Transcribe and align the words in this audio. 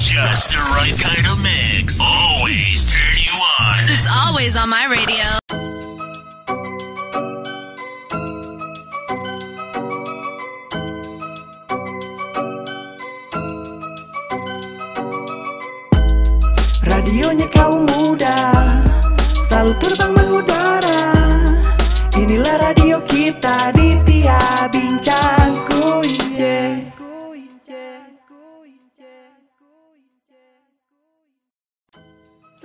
Just 0.00 0.50
the 0.50 0.58
right 0.58 0.98
kind 0.98 1.26
of 1.26 1.38
mix. 1.38 2.00
Always 2.00 2.86
turn 2.86 3.16
you 3.16 3.32
on. 3.32 3.84
It's 3.84 4.08
always 4.10 4.56
on 4.56 4.68
my 4.68 4.86
radio. 4.86 5.63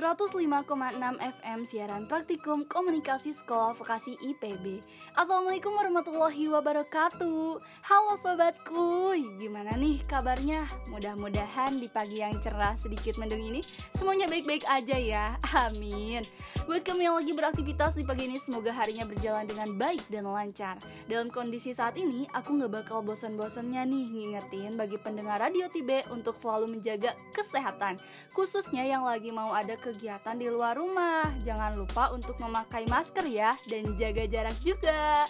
105,6 0.09 1.21
FM 1.21 1.59
siaran 1.69 2.09
praktikum 2.09 2.65
komunikasi 2.65 3.29
sekolah 3.29 3.77
vokasi 3.77 4.17
IPB 4.17 4.81
Assalamualaikum 5.13 5.69
warahmatullahi 5.69 6.49
wabarakatuh. 6.49 7.61
Halo 7.85 8.13
sobatku, 8.17 9.13
gimana 9.37 9.77
nih 9.77 10.01
kabarnya? 10.09 10.65
Mudah-mudahan 10.89 11.77
di 11.77 11.85
pagi 11.93 12.25
yang 12.25 12.33
cerah 12.41 12.73
sedikit 12.81 13.21
mendung 13.21 13.37
ini 13.37 13.61
Semuanya 13.93 14.25
baik-baik 14.25 14.65
aja 14.65 14.97
ya, 14.97 15.37
amin. 15.53 16.25
Buat 16.65 16.89
kamu 16.89 17.01
yang 17.05 17.15
lagi 17.17 17.33
beraktivitas 17.37 17.93
di 17.93 18.01
pagi 18.01 18.33
ini 18.33 18.41
Semoga 18.41 18.73
harinya 18.73 19.05
berjalan 19.05 19.45
dengan 19.45 19.77
baik 19.77 20.09
dan 20.09 20.25
lancar. 20.25 20.81
Dalam 21.05 21.29
kondisi 21.29 21.69
saat 21.69 22.01
ini, 22.01 22.25
aku 22.33 22.57
gak 22.65 22.81
bakal 22.81 23.05
bosan-bosannya 23.05 23.85
nih 23.85 24.05
Ngingetin 24.09 24.73
bagi 24.73 24.97
pendengar 24.97 25.37
Radio 25.37 25.69
Tibe 25.69 26.01
untuk 26.09 26.33
selalu 26.33 26.79
menjaga 26.79 27.13
kesehatan 27.29 28.01
Khususnya 28.33 28.87
yang 28.87 29.05
lagi 29.05 29.29
mau 29.29 29.53
ada 29.53 29.77
ke 29.77 29.98
kegiatan 29.99 30.39
di 30.39 30.47
luar 30.47 30.79
rumah. 30.79 31.27
Jangan 31.43 31.75
lupa 31.75 32.15
untuk 32.15 32.39
memakai 32.39 32.87
masker 32.87 33.27
ya 33.27 33.51
dan 33.67 33.83
jaga 33.99 34.23
jarak 34.31 34.55
juga. 34.63 35.27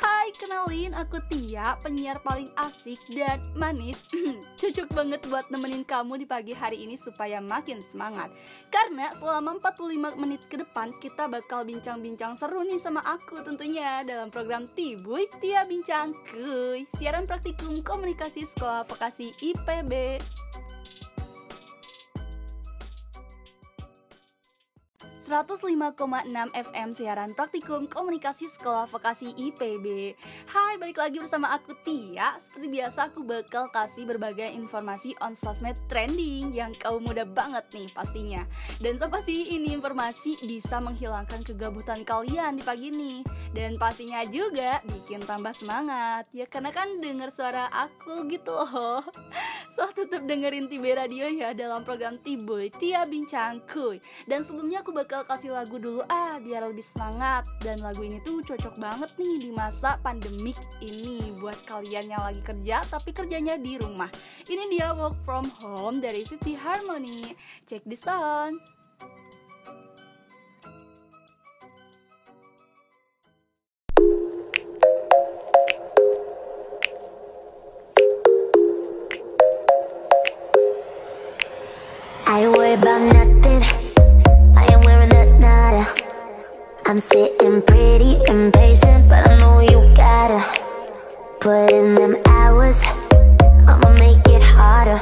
Hai, 0.00 0.32
kenalin 0.32 0.96
aku 0.96 1.20
Tia, 1.28 1.76
penyiar 1.80 2.20
paling 2.24 2.48
asik 2.56 3.00
dan 3.12 3.40
manis. 3.56 4.00
Cocok 4.60 4.88
banget 4.96 5.20
buat 5.28 5.48
nemenin 5.52 5.84
kamu 5.84 6.24
di 6.24 6.26
pagi 6.28 6.56
hari 6.56 6.84
ini 6.84 6.96
supaya 6.96 7.36
makin 7.40 7.84
semangat. 7.88 8.32
Karena 8.72 9.12
selama 9.16 9.60
45 9.60 10.20
menit 10.20 10.44
ke 10.48 10.56
depan 10.56 10.96
kita 11.00 11.28
bakal 11.28 11.68
bincang-bincang 11.68 12.32
seru 12.36 12.64
nih 12.64 12.80
sama 12.80 13.04
aku 13.04 13.44
tentunya 13.44 14.00
dalam 14.04 14.32
program 14.32 14.68
Tibuy 14.72 15.28
Tia 15.36 15.68
Bincang 15.68 16.16
Kuy, 16.28 16.88
siaran 16.96 17.28
praktikum 17.28 17.84
komunikasi 17.84 18.48
sekolah 18.48 18.88
vokasi 18.88 19.36
IPB. 19.36 20.20
105,6 25.30 26.26
FM 26.58 26.88
siaran 26.90 27.30
praktikum 27.38 27.86
komunikasi 27.86 28.50
sekolah 28.50 28.90
vokasi 28.90 29.30
IPB 29.38 30.18
Hai 30.50 30.74
balik 30.74 30.98
lagi 30.98 31.22
bersama 31.22 31.54
aku 31.54 31.70
Tia. 31.86 32.34
Seperti 32.42 32.66
biasa 32.66 33.14
aku 33.14 33.22
bakal 33.22 33.70
kasih 33.70 34.10
berbagai 34.10 34.50
informasi 34.50 35.14
on 35.22 35.38
sosmed 35.38 35.78
trending 35.86 36.50
Yang 36.50 36.82
kau 36.82 36.98
muda 36.98 37.22
banget 37.22 37.62
nih 37.70 37.86
pastinya. 37.94 38.42
Dan 38.82 38.98
so 38.98 39.06
pasti 39.06 39.54
ini 39.54 39.70
informasi 39.70 40.34
bisa 40.50 40.82
menghilangkan 40.82 41.46
kegabutan 41.46 42.02
kalian 42.02 42.58
di 42.58 42.66
pagi 42.66 42.90
ini. 42.90 43.22
Dan 43.54 43.78
pastinya 43.78 44.26
juga 44.26 44.82
bikin 44.82 45.22
tambah 45.22 45.54
semangat. 45.54 46.26
Ya 46.34 46.50
karena 46.50 46.74
kan 46.74 46.98
denger 46.98 47.30
suara 47.30 47.70
aku 47.70 48.26
gitu 48.26 48.50
loh. 48.50 49.06
So 49.70 49.86
tetap 49.96 50.26
dengerin 50.26 50.66
Tibe 50.66 50.92
Radio 50.92 51.30
ya 51.30 51.54
dalam 51.54 51.86
program 51.86 52.18
Tiboy 52.20 52.68
Tia 52.74 53.06
Bincang 53.06 53.64
Kuy. 53.64 54.02
Dan 54.26 54.42
sebelumnya 54.42 54.82
aku 54.82 54.92
bakal 54.92 55.19
kasih 55.24 55.52
lagu 55.52 55.76
dulu 55.76 56.00
ah 56.08 56.40
biar 56.40 56.64
lebih 56.68 56.84
semangat 56.84 57.44
dan 57.60 57.80
lagu 57.80 58.04
ini 58.04 58.20
tuh 58.24 58.40
cocok 58.44 58.80
banget 58.80 59.10
nih 59.20 59.36
di 59.38 59.50
masa 59.52 60.00
pandemik 60.00 60.56
ini 60.80 61.20
buat 61.40 61.56
kalian 61.68 62.12
yang 62.12 62.22
lagi 62.24 62.40
kerja 62.40 62.84
tapi 62.88 63.10
kerjanya 63.12 63.60
di 63.60 63.76
rumah. 63.76 64.08
Ini 64.48 64.64
dia 64.72 64.92
work 64.96 65.16
from 65.28 65.48
home 65.60 66.00
dari 66.00 66.24
50 66.24 66.56
Harmony. 66.56 67.36
Check 67.68 67.84
this 67.84 68.04
out. 68.08 68.56
Sitting 87.00 87.62
pretty 87.62 88.20
impatient, 88.28 89.08
but 89.08 89.28
I 89.28 89.38
know 89.38 89.60
you 89.60 89.94
gotta 89.94 90.42
put 91.40 91.72
in 91.72 91.94
them 91.94 92.16
hours. 92.26 92.82
I'ma 93.66 93.90
make 93.98 94.26
it 94.28 94.42
harder. 94.42 95.00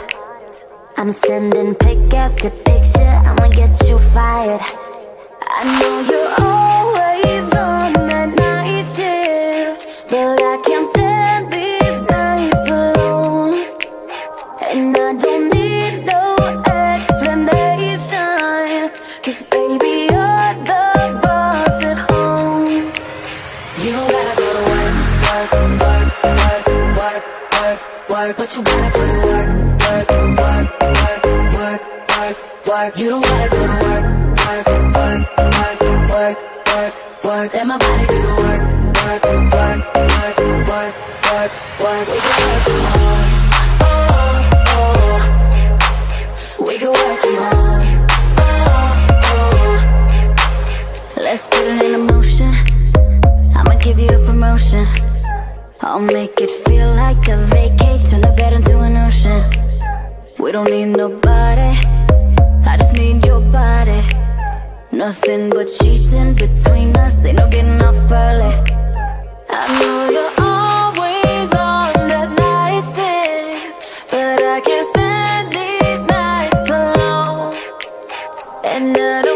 I'm 0.97 1.11
sending 1.11 1.75
pick 1.75 2.15
after 2.15 2.51
picture. 2.51 3.15
I'ma 3.27 3.49
get 3.49 3.89
you 3.89 3.99
fired. 3.99 4.61
I 5.43 5.65
know 5.81 5.95
you're 6.09 6.47
always 6.47 6.78
work, 35.39 35.81
work, 36.11 36.39
work, 36.75 36.95
work. 37.25 37.55
Let 37.55 37.67
my 37.67 37.79
body 37.79 38.07
do 38.07 38.19
the 38.23 38.35
work, 38.43 38.63
work, 38.99 39.23
work, 39.55 39.81
work, 39.95 40.37
work, 40.69 40.95
work, 41.31 41.53
work. 41.81 42.07
We 42.09 42.19
can 42.19 42.37
work 42.49 42.63
tomorrow. 42.67 43.23
Oh, 43.81 43.89
oh. 44.67 44.89
oh. 46.59 46.67
We 46.67 46.75
can 46.79 46.91
work 46.91 47.19
tomorrow. 47.23 47.83
Oh, 48.39 48.47
oh. 49.35 49.77
Let's 51.17 51.47
put 51.47 51.65
it 51.65 51.83
in 51.83 52.07
motion. 52.07 52.53
I'ma 53.55 53.75
give 53.79 53.99
you 53.99 54.09
a 54.09 54.25
promotion. 54.25 54.87
I'll 55.81 56.01
make 56.01 56.41
it 56.41 56.51
feel 56.67 56.91
like 56.95 57.29
a 57.29 57.37
vacate. 57.55 58.07
Turn 58.09 58.21
the 58.23 58.35
bed 58.37 58.53
into 58.55 58.79
an 58.81 58.97
ocean. 58.97 59.43
We 60.39 60.53
don't 60.53 60.71
need 60.71 60.97
nobody. 60.97 61.79
I 62.67 62.77
just 62.79 62.95
need 62.95 63.25
your 63.25 63.41
body. 63.41 64.18
Nothing 64.91 65.51
but 65.51 65.69
sheets 65.71 66.15
in 66.15 66.35
between 66.35 66.97
us. 66.97 67.25
Ain't 67.25 67.39
no 67.39 67.49
getting 67.49 67.83
off 67.83 67.97
early. 68.11 68.55
I 69.51 69.63
know 69.79 70.09
you're 70.15 70.35
always 70.41 71.49
on 71.55 71.93
that 72.09 72.31
night 72.39 72.81
shift, 72.81 74.11
but 74.11 74.41
I 74.41 74.61
can't 74.65 74.87
stand 74.87 75.53
these 75.53 76.03
nights 76.09 76.71
alone. 76.71 77.55
And 78.65 78.97
I 78.97 79.28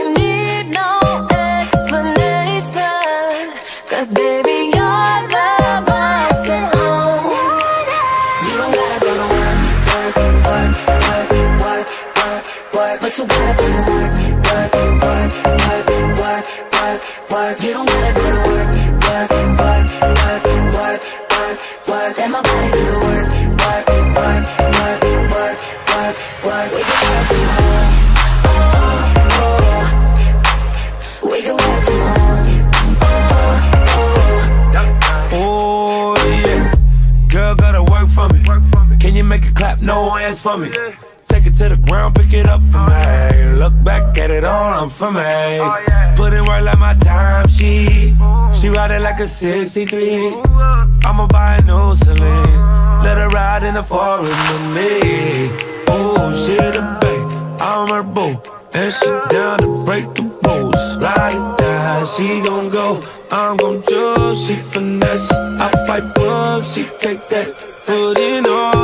for 40.43 40.59
me. 40.59 40.69
Take 41.29 41.47
it 41.47 41.57
to 41.59 41.69
the 41.69 41.79
ground, 41.87 42.17
pick 42.17 42.33
it 42.33 42.47
up 42.47 42.61
for 42.63 42.83
me. 42.91 43.55
Look 43.63 43.75
back 43.85 44.19
at 44.19 44.31
it 44.31 44.45
all, 44.45 44.83
I'm 44.83 44.91
for 44.91 45.13
me. 45.13 45.23
Put 46.17 46.33
in 46.33 46.45
work 46.45 46.65
like 46.65 46.79
my 46.79 46.95
time 46.95 47.47
she. 47.47 48.17
She 48.53 48.69
ride 48.69 48.91
it 48.91 49.03
like 49.03 49.21
a 49.21 49.29
63. 49.29 50.43
I'ma 51.05 51.29
buy 51.29 51.59
a 51.59 51.63
new 51.63 51.95
Celine. 51.95 52.59
Let 53.05 53.19
her 53.19 53.29
ride 53.29 53.63
in 53.63 53.75
the 53.75 53.85
forest 53.85 54.41
with 54.51 54.67
me. 54.75 54.91
Oh, 55.87 56.35
she 56.35 56.57
the 56.57 56.83
best. 57.01 57.13
purple. 57.89 58.43
And 58.75 58.93
she 58.93 59.07
down 59.31 59.59
to 59.59 59.85
break 59.85 60.07
the 60.15 60.25
rules. 60.45 60.97
Ride 60.99 61.57
die, 61.59 62.05
she 62.05 62.43
gon' 62.43 62.69
go. 62.71 63.03
I'm 63.31 63.57
gon' 63.59 63.83
choose, 63.89 64.47
she 64.47 64.55
finesse. 64.57 65.31
I 65.31 65.71
fight 65.87 66.15
bugs, 66.15 66.75
she 66.75 66.83
take 66.99 67.29
that. 67.29 67.49
Put 67.87 68.19
in 68.19 68.47
overtime 68.47 68.82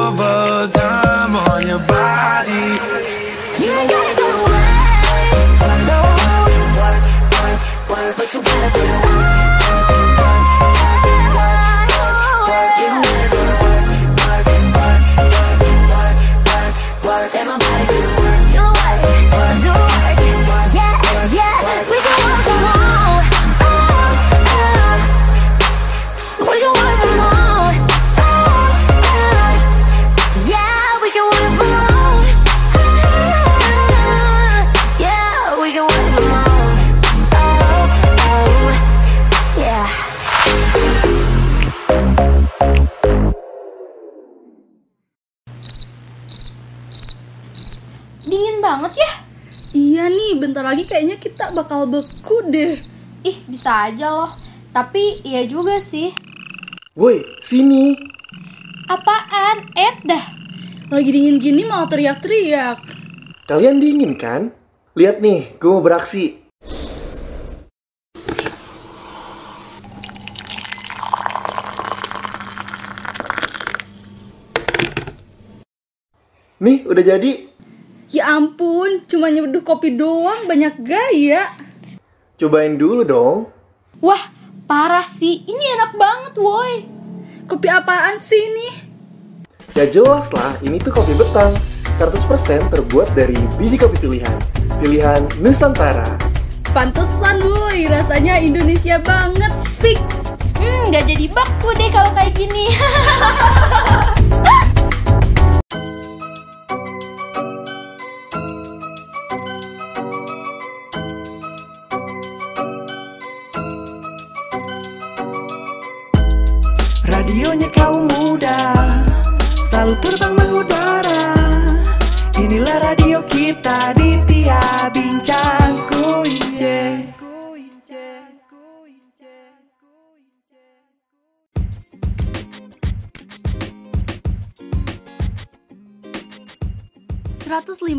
Dingin 48.29 48.61
banget 48.61 48.93
ya? 49.01 49.13
Iya 49.73 50.05
nih, 50.13 50.37
bentar 50.37 50.61
lagi 50.61 50.85
kayaknya 50.85 51.17
kita 51.17 51.49
bakal 51.57 51.89
beku 51.89 52.45
deh. 52.53 52.77
Ih, 53.25 53.41
bisa 53.49 53.89
aja 53.89 54.13
loh. 54.13 54.29
Tapi 54.69 55.25
iya 55.25 55.49
juga 55.49 55.81
sih. 55.81 56.13
Woi, 56.93 57.25
sini. 57.41 57.97
Apaan? 58.85 59.73
Eh 59.73 60.05
dah. 60.05 60.21
Lagi 60.93 61.09
dingin 61.09 61.41
gini 61.41 61.65
malah 61.65 61.89
teriak-teriak. 61.89 62.85
Kalian 63.49 63.81
dingin 63.81 64.13
kan? 64.21 64.53
Lihat 64.93 65.25
nih, 65.25 65.57
gue 65.57 65.71
mau 65.73 65.81
beraksi. 65.81 66.37
Nih, 76.61 76.85
udah 76.85 77.05
jadi. 77.09 77.48
Ampun, 78.29 79.09
cuma 79.09 79.33
nyeduh 79.33 79.65
kopi 79.65 79.97
doang, 79.97 80.45
banyak 80.45 80.85
gaya. 80.85 81.49
Cobain 82.37 82.77
dulu 82.77 83.01
dong. 83.01 83.49
Wah, 84.05 84.21
parah 84.69 85.09
sih. 85.09 85.49
Ini 85.49 85.65
enak 85.81 85.97
banget, 85.97 86.37
woi. 86.37 86.85
Kopi 87.49 87.73
apaan 87.73 88.21
sih 88.21 88.37
ini? 88.37 88.69
Ya 89.73 89.89
jelas 89.89 90.29
lah, 90.37 90.53
ini 90.61 90.77
tuh 90.77 90.93
kopi 90.93 91.17
betang. 91.17 91.57
100% 91.97 92.69
terbuat 92.69 93.17
dari 93.17 93.41
biji 93.57 93.81
kopi 93.81 93.97
pilihan. 93.97 94.37
Pilihan 94.77 95.25
Nusantara. 95.41 96.21
Pantesan, 96.77 97.41
woi. 97.41 97.89
Rasanya 97.89 98.45
Indonesia 98.45 99.01
banget. 99.01 99.57
Fix. 99.81 100.05
Hmm, 100.61 100.93
nggak 100.93 101.09
jadi 101.09 101.33
baku 101.33 101.73
deh 101.81 101.89
kalau 101.89 102.13
kayak 102.13 102.37
gini. 102.37 102.77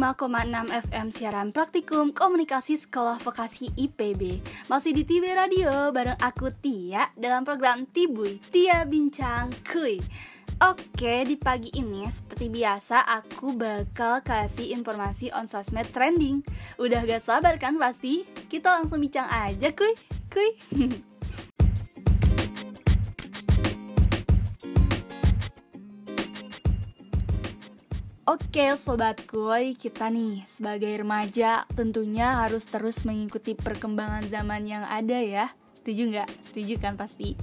105,6 0.09 0.89
FM 0.89 1.07
siaran 1.13 1.53
praktikum 1.53 2.09
komunikasi 2.09 2.81
sekolah 2.81 3.21
vokasi 3.21 3.69
IPB 3.77 4.41
Masih 4.65 4.89
di 4.89 5.05
TB 5.05 5.37
Radio 5.37 5.93
bareng 5.93 6.17
aku 6.17 6.49
Tia 6.49 7.13
dalam 7.13 7.45
program 7.45 7.85
Tibui 7.85 8.41
Tia 8.49 8.89
Bincang 8.89 9.53
Kuy 9.61 10.01
Oke, 10.59 11.29
di 11.29 11.37
pagi 11.37 11.69
ini 11.77 12.09
seperti 12.09 12.49
biasa 12.49 13.05
aku 13.05 13.53
bakal 13.53 14.19
kasih 14.25 14.75
informasi 14.75 15.31
on 15.31 15.47
sosmed 15.47 15.87
trending. 15.95 16.43
Udah 16.75 17.07
gak 17.07 17.23
sabar 17.23 17.55
kan 17.55 17.79
pasti? 17.79 18.27
Kita 18.51 18.75
langsung 18.75 18.99
bincang 18.99 19.23
aja 19.31 19.71
kuy 19.71 19.95
Kuy 20.27 20.59
Oke 28.29 28.77
sobat 28.77 29.25
kuy, 29.25 29.73
kita 29.73 30.13
nih 30.13 30.45
sebagai 30.45 31.01
remaja 31.01 31.65
tentunya 31.73 32.45
harus 32.45 32.61
terus 32.69 33.01
mengikuti 33.01 33.57
perkembangan 33.57 34.21
zaman 34.29 34.69
yang 34.69 34.85
ada 34.85 35.17
ya 35.17 35.49
Setuju 35.79 36.13
nggak? 36.13 36.29
Setuju 36.51 36.75
kan 36.77 36.93
pasti 36.93 37.33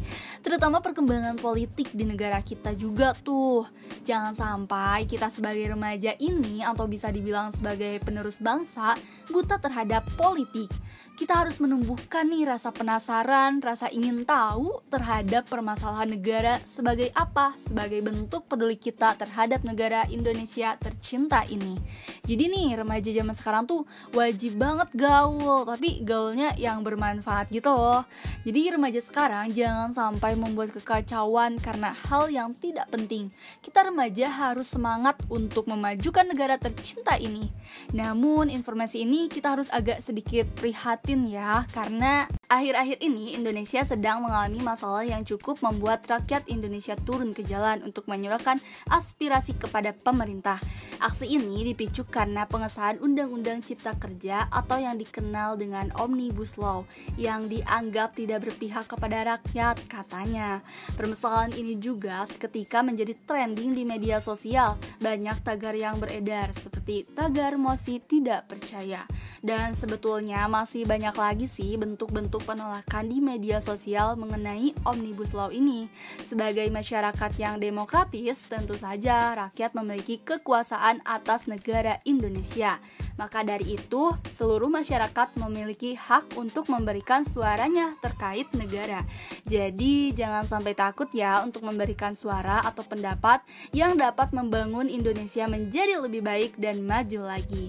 Terutama 0.47 0.79
perkembangan 0.79 1.43
politik 1.43 1.91
di 1.91 2.07
negara 2.07 2.39
kita 2.39 2.71
juga 2.79 3.19
tuh 3.19 3.67
Jangan 4.07 4.31
sampai 4.31 5.03
kita 5.11 5.27
sebagai 5.27 5.75
remaja 5.75 6.15
ini 6.23 6.63
atau 6.63 6.87
bisa 6.87 7.11
dibilang 7.11 7.51
sebagai 7.51 7.99
penerus 7.99 8.39
bangsa 8.39 8.95
Buta 9.27 9.59
terhadap 9.59 10.07
politik 10.15 10.71
kita 11.17 11.33
harus 11.33 11.57
menumbuhkan 11.65 12.29
nih 12.29 12.45
rasa 12.45 12.69
penasaran, 12.77 13.65
rasa 13.65 13.89
ingin 13.89 14.29
tahu 14.29 14.85
terhadap 14.93 15.49
permasalahan 15.49 16.13
negara 16.13 16.61
sebagai 16.69 17.09
apa? 17.17 17.57
Sebagai 17.57 18.05
bentuk 18.05 18.45
peduli 18.45 18.77
kita 18.77 19.17
terhadap 19.17 19.65
negara 19.65 20.05
Indonesia 20.13 20.77
tercinta 20.77 21.49
ini. 21.49 21.81
Jadi 22.29 22.53
nih 22.53 22.77
remaja 22.77 23.09
zaman 23.09 23.33
sekarang 23.33 23.65
tuh 23.65 23.89
wajib 24.13 24.61
banget 24.61 24.93
gaul, 24.93 25.65
tapi 25.65 26.05
gaulnya 26.05 26.53
yang 26.61 26.85
bermanfaat 26.85 27.49
gitu 27.49 27.73
loh. 27.73 28.05
Jadi 28.45 28.77
remaja 28.77 29.01
sekarang 29.01 29.57
jangan 29.57 29.97
sampai 29.97 30.36
membuat 30.39 30.77
kekacauan 30.77 31.59
karena 31.59 31.97
hal 32.07 32.29
yang 32.29 32.53
tidak 32.53 32.87
penting. 32.93 33.33
Kita 33.65 33.89
remaja 33.89 34.29
harus 34.29 34.71
semangat 34.71 35.19
untuk 35.33 35.67
memajukan 35.67 36.29
negara 36.29 36.61
tercinta 36.61 37.17
ini. 37.17 37.49
Namun 37.93 38.53
informasi 38.53 39.03
ini 39.03 39.27
kita 39.27 39.57
harus 39.57 39.67
agak 39.73 40.05
sedikit 40.05 40.47
prihatin 40.57 41.27
ya 41.29 41.65
karena 41.73 42.31
akhir-akhir 42.47 43.03
ini 43.03 43.35
Indonesia 43.35 43.83
sedang 43.83 44.23
mengalami 44.23 44.63
masalah 44.63 45.03
yang 45.03 45.27
cukup 45.27 45.59
membuat 45.65 46.07
rakyat 46.07 46.47
Indonesia 46.47 46.95
turun 47.03 47.35
ke 47.35 47.43
jalan 47.43 47.83
untuk 47.83 48.07
menyuarakan 48.07 48.63
aspirasi 48.91 49.59
kepada 49.59 49.91
pemerintah. 49.93 50.63
Aksi 51.03 51.29
ini 51.29 51.67
dipicu 51.67 52.07
karena 52.09 52.49
pengesahan 52.49 53.03
Undang-Undang 53.03 53.67
Cipta 53.67 53.93
Kerja 53.99 54.49
atau 54.49 54.81
yang 54.81 54.97
dikenal 54.97 55.61
dengan 55.61 55.93
Omnibus 55.99 56.57
Law 56.57 56.89
yang 57.21 57.51
dianggap 57.51 58.17
tidak 58.17 58.49
berpihak 58.49 58.89
kepada 58.89 59.37
rakyat 59.37 59.77
katanya. 60.17 60.65
Permasalahan 60.97 61.53
ini 61.61 61.77
juga 61.77 62.25
seketika 62.25 62.81
menjadi 62.81 63.13
trending 63.29 63.77
di 63.77 63.85
media 63.85 64.17
sosial. 64.17 64.81
Banyak 64.97 65.45
tagar 65.45 65.77
yang 65.77 66.01
beredar 66.01 66.57
seperti 66.57 67.05
tagar 67.13 67.61
mosi 67.61 68.01
tidak 68.01 68.49
percaya. 68.49 69.05
Dan 69.45 69.77
sebetulnya 69.77 70.49
masih 70.49 70.89
banyak 70.89 71.13
lagi 71.13 71.47
sih 71.53 71.77
bentuk-bentuk 71.77 72.49
penolakan 72.49 73.13
di 73.13 73.21
media 73.21 73.61
sosial 73.61 74.17
mengenai 74.17 74.73
Omnibus 74.89 75.37
Law 75.37 75.53
ini. 75.53 75.93
Sebagai 76.25 76.65
masyarakat 76.73 77.37
yang 77.37 77.61
demokratis, 77.61 78.49
tentu 78.49 78.73
saja 78.73 79.37
rakyat 79.37 79.77
memiliki 79.77 80.17
kekuasaan 80.25 81.05
atas 81.05 81.45
negara 81.45 82.01
Indonesia. 82.09 82.81
Maka 83.17 83.41
dari 83.45 83.81
itu, 83.81 84.13
seluruh 84.29 84.69
masyarakat 84.69 85.41
memiliki 85.41 85.97
hak 85.97 86.37
untuk 86.37 86.69
memberikan 86.69 87.25
suaranya 87.25 87.97
terkait 88.05 88.45
negara. 88.53 89.01
Jadi, 89.49 90.06
jangan 90.13 90.45
sampai 90.45 90.77
takut 90.77 91.09
ya 91.11 91.41
untuk 91.41 91.65
memberikan 91.65 92.13
suara 92.13 92.61
atau 92.63 92.85
pendapat 92.85 93.41
yang 93.73 93.97
dapat 93.97 94.31
membangun 94.31 94.87
Indonesia 94.91 95.49
menjadi 95.49 95.99
lebih 95.99 96.23
baik 96.23 96.53
dan 96.61 96.85
maju 96.85 97.27
lagi. 97.27 97.67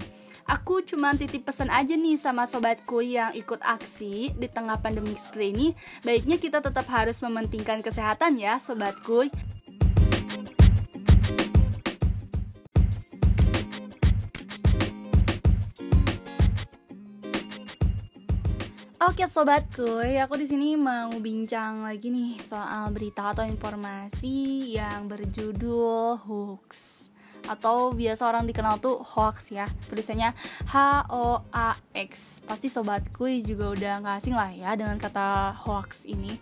Aku 0.48 0.80
cuma 0.80 1.12
titip 1.12 1.44
pesan 1.44 1.68
aja 1.68 1.92
nih 1.92 2.16
sama 2.16 2.48
sobatku 2.48 3.04
yang 3.04 3.36
ikut 3.36 3.60
aksi 3.60 4.32
di 4.32 4.48
tengah 4.48 4.80
pandemi 4.80 5.12
seperti 5.12 5.52
ini. 5.52 5.66
Baiknya 6.00 6.40
kita 6.40 6.64
tetap 6.64 6.88
harus 6.88 7.20
mementingkan 7.20 7.84
kesehatan 7.84 8.40
ya 8.40 8.56
sobatku. 8.56 9.28
Oke 18.98 19.30
sobatku, 19.30 20.02
aku 20.02 20.34
di 20.34 20.50
sini 20.50 20.74
mau 20.74 21.14
bincang 21.22 21.86
lagi 21.86 22.10
nih 22.10 22.34
soal 22.42 22.90
berita 22.90 23.30
atau 23.30 23.46
informasi 23.46 24.74
yang 24.74 25.06
berjudul 25.06 26.18
hoax. 26.18 27.06
Atau 27.46 27.94
biasa 27.94 28.26
orang 28.26 28.50
dikenal 28.50 28.82
tuh 28.82 28.98
hoax 28.98 29.54
ya. 29.54 29.70
Tulisannya 29.86 30.34
H 30.66 31.06
O 31.14 31.46
A 31.54 31.78
X. 31.94 32.42
Pasti 32.42 32.66
sobatku 32.66 33.30
juga 33.38 33.70
udah 33.70 34.02
nggak 34.02 34.18
asing 34.18 34.34
lah 34.34 34.50
ya 34.50 34.74
dengan 34.74 34.98
kata 34.98 35.54
hoax 35.54 36.02
ini 36.10 36.34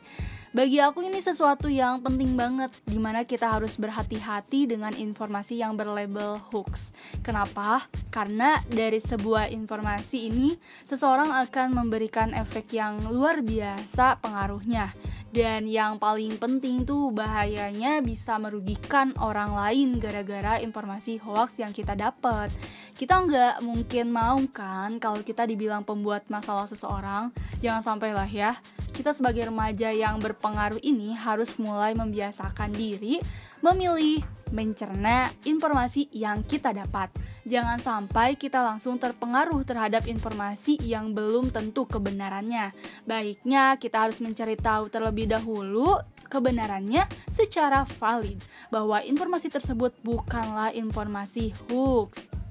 bagi 0.56 0.80
aku 0.80 1.04
ini 1.04 1.20
sesuatu 1.20 1.68
yang 1.68 2.00
penting 2.00 2.32
banget 2.32 2.72
di 2.88 2.96
mana 2.96 3.28
kita 3.28 3.60
harus 3.60 3.76
berhati-hati 3.76 4.64
dengan 4.64 4.96
informasi 4.96 5.60
yang 5.60 5.76
berlabel 5.76 6.40
hoax. 6.48 6.96
Kenapa? 7.20 7.84
Karena 8.08 8.56
dari 8.64 8.96
sebuah 8.96 9.52
informasi 9.52 10.32
ini 10.32 10.56
seseorang 10.88 11.28
akan 11.44 11.76
memberikan 11.76 12.32
efek 12.32 12.72
yang 12.72 13.04
luar 13.12 13.44
biasa 13.44 14.16
pengaruhnya 14.24 14.96
dan 15.36 15.68
yang 15.68 16.00
paling 16.00 16.40
penting 16.40 16.88
tuh 16.88 17.12
bahayanya 17.12 18.00
bisa 18.00 18.40
merugikan 18.40 19.12
orang 19.20 19.52
lain 19.52 20.00
gara-gara 20.00 20.56
informasi 20.64 21.20
hoax 21.20 21.60
yang 21.60 21.76
kita 21.76 21.92
dapat. 21.92 22.48
Kita 22.96 23.20
nggak 23.28 23.60
mungkin 23.60 24.08
mau 24.08 24.40
kan 24.48 24.96
kalau 24.96 25.20
kita 25.20 25.44
dibilang 25.44 25.84
pembuat 25.84 26.24
masalah 26.32 26.64
seseorang, 26.64 27.28
jangan 27.60 27.84
sampai 27.84 28.16
lah 28.16 28.24
ya. 28.24 28.56
Kita 28.96 29.12
sebagai 29.12 29.52
remaja 29.52 29.92
yang 29.92 30.16
berpengaruh 30.16 30.80
ini 30.80 31.12
harus 31.12 31.60
mulai 31.60 31.92
membiasakan 31.92 32.72
diri 32.72 33.20
memilih, 33.60 34.24
mencerna 34.48 35.28
informasi 35.44 36.08
yang 36.08 36.40
kita 36.40 36.72
dapat. 36.72 37.12
Jangan 37.44 37.76
sampai 37.84 38.32
kita 38.40 38.64
langsung 38.64 38.96
terpengaruh 38.96 39.60
terhadap 39.68 40.08
informasi 40.08 40.80
yang 40.80 41.12
belum 41.12 41.52
tentu 41.52 41.84
kebenarannya. 41.84 42.72
Baiknya 43.04 43.76
kita 43.76 44.08
harus 44.08 44.24
mencari 44.24 44.56
tahu 44.56 44.88
terlebih 44.88 45.28
dahulu 45.28 46.00
kebenarannya 46.32 47.04
secara 47.28 47.84
valid 48.00 48.40
bahwa 48.72 49.04
informasi 49.04 49.52
tersebut 49.52 49.92
bukanlah 50.00 50.72
informasi 50.72 51.52
hoax. 51.68 52.45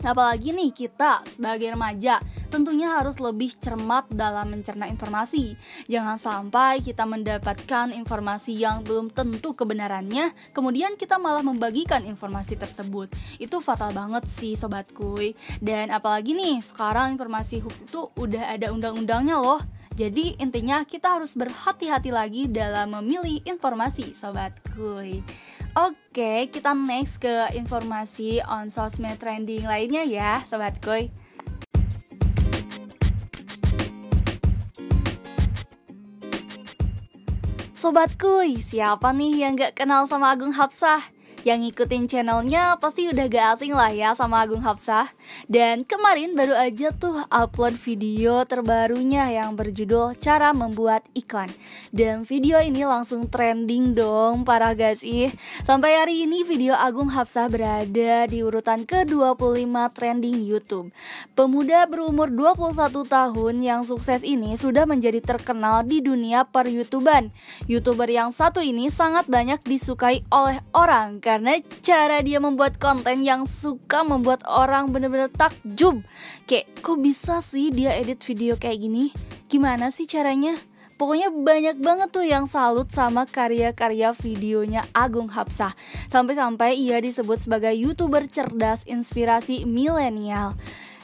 Apalagi 0.00 0.56
nih 0.56 0.72
kita 0.72 1.24
sebagai 1.28 1.76
remaja 1.76 2.20
tentunya 2.50 2.98
harus 2.98 3.16
lebih 3.22 3.54
cermat 3.56 4.10
dalam 4.10 4.50
mencerna 4.50 4.90
informasi. 4.90 5.54
Jangan 5.86 6.18
sampai 6.18 6.82
kita 6.82 7.06
mendapatkan 7.06 7.94
informasi 7.94 8.58
yang 8.58 8.82
belum 8.82 9.14
tentu 9.14 9.54
kebenarannya, 9.54 10.34
kemudian 10.50 10.98
kita 10.98 11.16
malah 11.16 11.46
membagikan 11.46 12.02
informasi 12.02 12.58
tersebut. 12.58 13.12
Itu 13.38 13.62
fatal 13.62 13.94
banget 13.94 14.26
sih 14.26 14.58
sobat 14.58 14.90
kuy. 14.90 15.38
Dan 15.62 15.94
apalagi 15.94 16.34
nih, 16.34 16.58
sekarang 16.58 17.14
informasi 17.14 17.62
hoax 17.62 17.86
itu 17.86 18.10
udah 18.18 18.50
ada 18.50 18.74
undang-undangnya 18.74 19.38
loh. 19.38 19.62
Jadi 19.94 20.40
intinya 20.40 20.82
kita 20.82 21.20
harus 21.20 21.36
berhati-hati 21.36 22.08
lagi 22.08 22.48
dalam 22.48 22.96
memilih 22.98 23.44
informasi 23.44 24.16
sobat 24.16 24.56
kuy. 24.72 25.20
Oke, 25.78 26.50
kita 26.50 26.74
next 26.74 27.22
ke 27.22 27.54
informasi 27.54 28.42
on 28.42 28.66
sosmed 28.74 29.22
trending 29.22 29.62
lainnya 29.62 30.02
ya, 30.02 30.42
sobat 30.42 30.82
kuy. 30.82 31.14
Sobat 37.70 38.18
kuy, 38.18 38.58
siapa 38.58 39.14
nih 39.14 39.46
yang 39.46 39.54
gak 39.54 39.78
kenal 39.78 40.10
sama 40.10 40.34
Agung 40.34 40.50
Hapsah? 40.50 41.19
Yang 41.40 41.72
ngikutin 41.72 42.04
channelnya 42.04 42.76
pasti 42.76 43.08
udah 43.08 43.24
gak 43.24 43.46
asing 43.56 43.72
lah 43.72 43.88
ya 43.88 44.12
sama 44.12 44.44
Agung 44.44 44.60
Hafsah. 44.60 45.08
Dan 45.48 45.88
kemarin 45.88 46.36
baru 46.36 46.52
aja 46.52 46.92
tuh 46.92 47.16
upload 47.32 47.80
video 47.80 48.44
terbarunya 48.44 49.24
yang 49.32 49.56
berjudul 49.56 50.20
Cara 50.20 50.52
Membuat 50.52 51.00
Iklan. 51.16 51.48
Dan 51.88 52.28
video 52.28 52.60
ini 52.60 52.84
langsung 52.84 53.24
trending 53.32 53.96
dong 53.96 54.44
para 54.44 54.76
gak 54.76 55.00
sih? 55.00 55.32
Sampai 55.64 55.96
hari 55.96 56.28
ini 56.28 56.44
video 56.44 56.76
Agung 56.76 57.08
Hafsah 57.08 57.48
berada 57.48 58.28
di 58.28 58.44
urutan 58.44 58.84
ke-25 58.84 59.74
trending 59.96 60.44
Youtube. 60.44 60.92
Pemuda 61.32 61.88
berumur 61.88 62.28
21 62.28 63.00
tahun 63.08 63.54
yang 63.64 63.80
sukses 63.88 64.20
ini 64.20 64.60
sudah 64.60 64.84
menjadi 64.84 65.24
terkenal 65.24 65.88
di 65.88 66.04
dunia 66.04 66.44
per 66.44 66.68
YouTuban 66.68 67.32
Youtuber 67.66 68.08
yang 68.10 68.34
satu 68.34 68.60
ini 68.60 68.90
sangat 68.90 69.30
banyak 69.30 69.62
disukai 69.64 70.26
oleh 70.28 70.60
orang 70.74 71.22
karena 71.30 71.62
cara 71.78 72.26
dia 72.26 72.42
membuat 72.42 72.82
konten 72.82 73.22
yang 73.22 73.46
suka 73.46 74.02
membuat 74.02 74.42
orang 74.50 74.90
bener-bener 74.90 75.30
takjub 75.30 76.02
Kayak 76.50 76.82
kok 76.82 76.98
bisa 76.98 77.38
sih 77.38 77.70
dia 77.70 77.94
edit 77.94 78.18
video 78.26 78.58
kayak 78.58 78.82
gini? 78.82 79.14
Gimana 79.46 79.94
sih 79.94 80.10
caranya? 80.10 80.58
Pokoknya 80.98 81.30
banyak 81.30 81.78
banget 81.78 82.10
tuh 82.10 82.26
yang 82.26 82.50
salut 82.50 82.90
sama 82.90 83.30
karya-karya 83.30 84.10
videonya 84.18 84.82
Agung 84.90 85.30
Hapsah 85.30 85.78
Sampai-sampai 86.10 86.74
ia 86.74 86.98
disebut 86.98 87.38
sebagai 87.38 87.78
youtuber 87.78 88.26
cerdas 88.26 88.82
inspirasi 88.90 89.62
milenial 89.70 90.58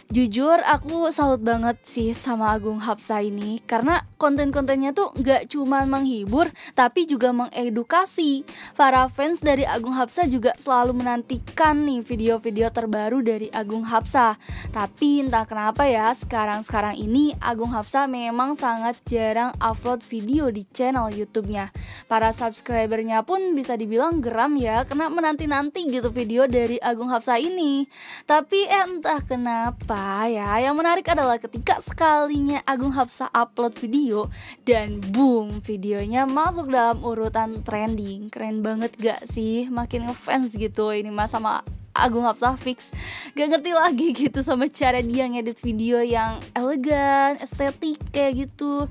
Jujur 0.07 0.63
aku 0.63 1.11
salut 1.11 1.43
banget 1.43 1.83
sih 1.83 2.15
sama 2.15 2.55
Agung 2.55 2.79
Hapsa 2.79 3.27
ini. 3.27 3.59
Karena 3.67 4.07
konten-kontennya 4.23 4.95
tuh 4.95 5.11
gak 5.19 5.51
cuma 5.51 5.83
menghibur 5.83 6.47
Tapi 6.79 7.11
juga 7.11 7.35
mengedukasi. 7.35 8.47
Para 8.79 9.11
fans 9.11 9.43
dari 9.43 9.67
Agung 9.67 9.91
Hapsa 9.99 10.31
juga 10.31 10.55
selalu 10.63 11.03
menantikan 11.03 11.83
nih 11.83 12.07
video-video 12.07 12.71
terbaru 12.71 13.19
dari 13.19 13.51
Agung 13.51 13.83
Hapsa. 13.83 14.39
Tapi 14.71 15.27
entah 15.27 15.43
kenapa 15.43 15.91
ya 15.91 16.15
sekarang-sekarang 16.15 16.95
ini 17.03 17.35
Agung 17.43 17.75
Hapsa 17.75 18.07
memang 18.07 18.55
sangat 18.55 18.95
jarang 19.11 19.59
upload 19.59 20.07
video 20.07 20.55
di 20.55 20.63
channel 20.71 21.11
YouTube-nya. 21.11 21.75
Para 22.07 22.31
subscribernya 22.31 23.27
pun 23.27 23.59
bisa 23.59 23.75
dibilang 23.75 24.23
geram 24.23 24.55
ya 24.55 24.87
Karena 24.87 25.11
menanti-nanti 25.11 25.91
gitu 25.91 26.15
video 26.15 26.47
dari 26.47 26.79
Agung 26.79 27.11
Hapsa 27.11 27.43
ini. 27.43 27.91
Tapi 28.23 28.71
eh, 28.71 28.87
entah 28.87 29.19
kenapa 29.27 29.96
apa 29.97 30.29
ya? 30.29 30.61
Yang 30.61 30.77
menarik 30.77 31.07
adalah 31.09 31.41
ketika 31.41 31.81
sekalinya 31.81 32.61
Agung 32.69 32.93
Hapsa 32.93 33.33
upload 33.33 33.81
video 33.81 34.29
Dan 34.61 35.01
boom 35.01 35.65
videonya 35.65 36.29
masuk 36.29 36.69
dalam 36.69 37.01
urutan 37.01 37.65
trending. 37.65 38.29
Keren 38.29 38.61
banget 38.61 38.93
gak 39.01 39.25
sih? 39.25 39.73
Makin 39.73 40.13
ngefans 40.13 40.53
gitu 40.53 40.93
ini 40.93 41.09
mas 41.09 41.33
sama 41.33 41.65
Agung 41.97 42.29
Hapsah 42.29 42.61
fix. 42.61 42.93
Gak 43.33 43.57
ngerti 43.57 43.73
lagi 43.73 44.09
gitu 44.29 44.45
sama 44.45 44.69
cara 44.69 45.01
dia 45.01 45.25
ngedit 45.33 45.57
video 45.65 46.05
yang 46.05 46.45
elegan, 46.53 47.41
estetik 47.41 47.97
kayak 48.13 48.45
gitu. 48.45 48.85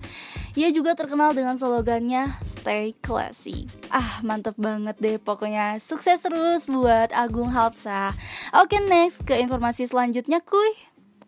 Ia 0.57 0.73
juga 0.73 0.97
terkenal 0.97 1.37
dengan 1.37 1.53
slogannya 1.53 2.33
Stay 2.41 2.97
Classy. 3.05 3.69
Ah 3.93 4.25
mantep 4.25 4.57
banget 4.57 4.97
deh 4.97 5.21
pokoknya. 5.21 5.77
Sukses 5.77 6.25
terus 6.25 6.65
buat 6.65 7.13
Agung 7.13 7.53
Hapsah 7.53 8.17
Oke 8.57 8.81
next 8.81 9.21
ke 9.21 9.37
informasi 9.37 9.85
selanjutnya 9.85 10.41
kuy 10.41 10.94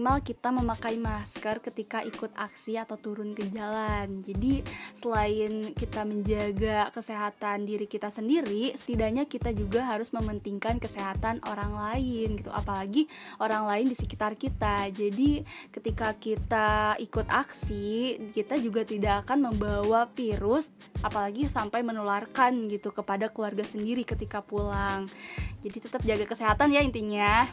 minimal 0.00 0.24
kita 0.24 0.48
memakai 0.48 0.96
masker 0.96 1.60
ketika 1.60 2.00
ikut 2.00 2.32
aksi 2.32 2.80
atau 2.80 2.96
turun 2.96 3.36
ke 3.36 3.44
jalan. 3.52 4.24
Jadi 4.24 4.64
selain 4.96 5.76
kita 5.76 6.08
menjaga 6.08 6.88
kesehatan 6.88 7.68
diri 7.68 7.84
kita 7.84 8.08
sendiri, 8.08 8.72
setidaknya 8.72 9.28
kita 9.28 9.52
juga 9.52 9.84
harus 9.84 10.16
mementingkan 10.16 10.80
kesehatan 10.80 11.44
orang 11.44 11.76
lain 11.76 12.40
gitu. 12.40 12.48
Apalagi 12.48 13.12
orang 13.44 13.68
lain 13.68 13.92
di 13.92 13.96
sekitar 14.00 14.40
kita. 14.40 14.88
Jadi 14.88 15.44
ketika 15.68 16.16
kita 16.16 16.96
ikut 16.96 17.28
aksi, 17.28 18.16
kita 18.32 18.56
juga 18.56 18.88
tidak 18.88 19.28
akan 19.28 19.52
membawa 19.52 20.08
virus 20.16 20.72
apalagi 21.04 21.44
sampai 21.44 21.84
menularkan 21.84 22.72
gitu 22.72 22.88
kepada 22.88 23.28
keluarga 23.28 23.68
sendiri 23.68 24.08
ketika 24.08 24.40
pulang. 24.40 25.12
Jadi 25.60 25.76
tetap 25.76 26.00
jaga 26.08 26.24
kesehatan 26.24 26.72
ya 26.72 26.80
intinya 26.80 27.44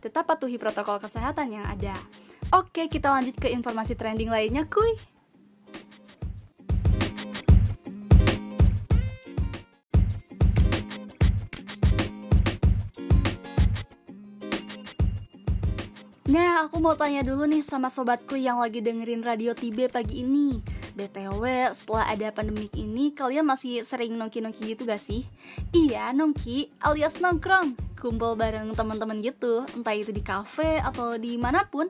tetap 0.00 0.24
patuhi 0.24 0.56
protokol 0.56 0.96
kesehatan 0.96 1.60
yang 1.60 1.64
ada. 1.68 1.92
Oke, 2.56 2.88
kita 2.88 3.12
lanjut 3.12 3.36
ke 3.36 3.52
informasi 3.52 3.94
trending 3.94 4.32
lainnya, 4.32 4.64
kuy. 4.66 4.96
Nah, 16.30 16.62
aku 16.62 16.78
mau 16.78 16.94
tanya 16.94 17.26
dulu 17.26 17.44
nih 17.44 17.60
sama 17.60 17.90
sobatku 17.90 18.38
yang 18.38 18.62
lagi 18.62 18.78
dengerin 18.78 19.20
Radio 19.20 19.50
Tibe 19.52 19.90
pagi 19.90 20.22
ini. 20.22 20.79
BTW, 21.00 21.72
setelah 21.72 22.12
ada 22.12 22.28
pandemik 22.28 22.76
ini, 22.76 23.16
kalian 23.16 23.48
masih 23.48 23.80
sering 23.88 24.20
nongki-nongki 24.20 24.76
gitu 24.76 24.84
gak 24.84 25.00
sih? 25.00 25.24
Iya, 25.72 26.12
nongki 26.12 26.76
alias 26.84 27.16
nongkrong. 27.24 27.72
Kumpul 27.96 28.36
bareng 28.36 28.68
teman-teman 28.76 29.24
gitu, 29.24 29.64
entah 29.72 29.96
itu 29.96 30.12
di 30.12 30.20
kafe 30.20 30.76
atau 30.76 31.16
di 31.16 31.40
mana 31.40 31.64
pun. 31.64 31.88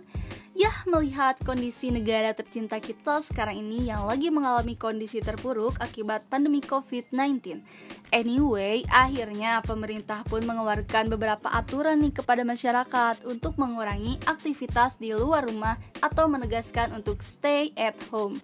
Ya, 0.54 0.70
melihat 0.86 1.38
kondisi 1.42 1.90
negara 1.90 2.34
tercinta 2.34 2.78
kita 2.78 3.22
sekarang 3.22 3.62
ini 3.62 3.90
yang 3.90 4.06
lagi 4.06 4.30
mengalami 4.30 4.74
kondisi 4.78 5.18
terpuruk 5.18 5.78
akibat 5.82 6.26
pandemi 6.30 6.62
COVID-19. 6.62 7.62
Anyway, 8.10 8.82
akhirnya 8.90 9.62
pemerintah 9.62 10.26
pun 10.26 10.42
mengeluarkan 10.42 11.10
beberapa 11.10 11.50
aturan 11.50 12.02
nih 12.02 12.14
kepada 12.14 12.42
masyarakat 12.42 13.26
untuk 13.26 13.58
mengurangi 13.58 14.18
aktivitas 14.26 14.98
di 14.98 15.14
luar 15.14 15.46
rumah 15.46 15.78
atau 16.02 16.26
menegaskan 16.26 16.94
untuk 16.98 17.22
stay 17.22 17.70
at 17.78 17.94
home. 18.10 18.42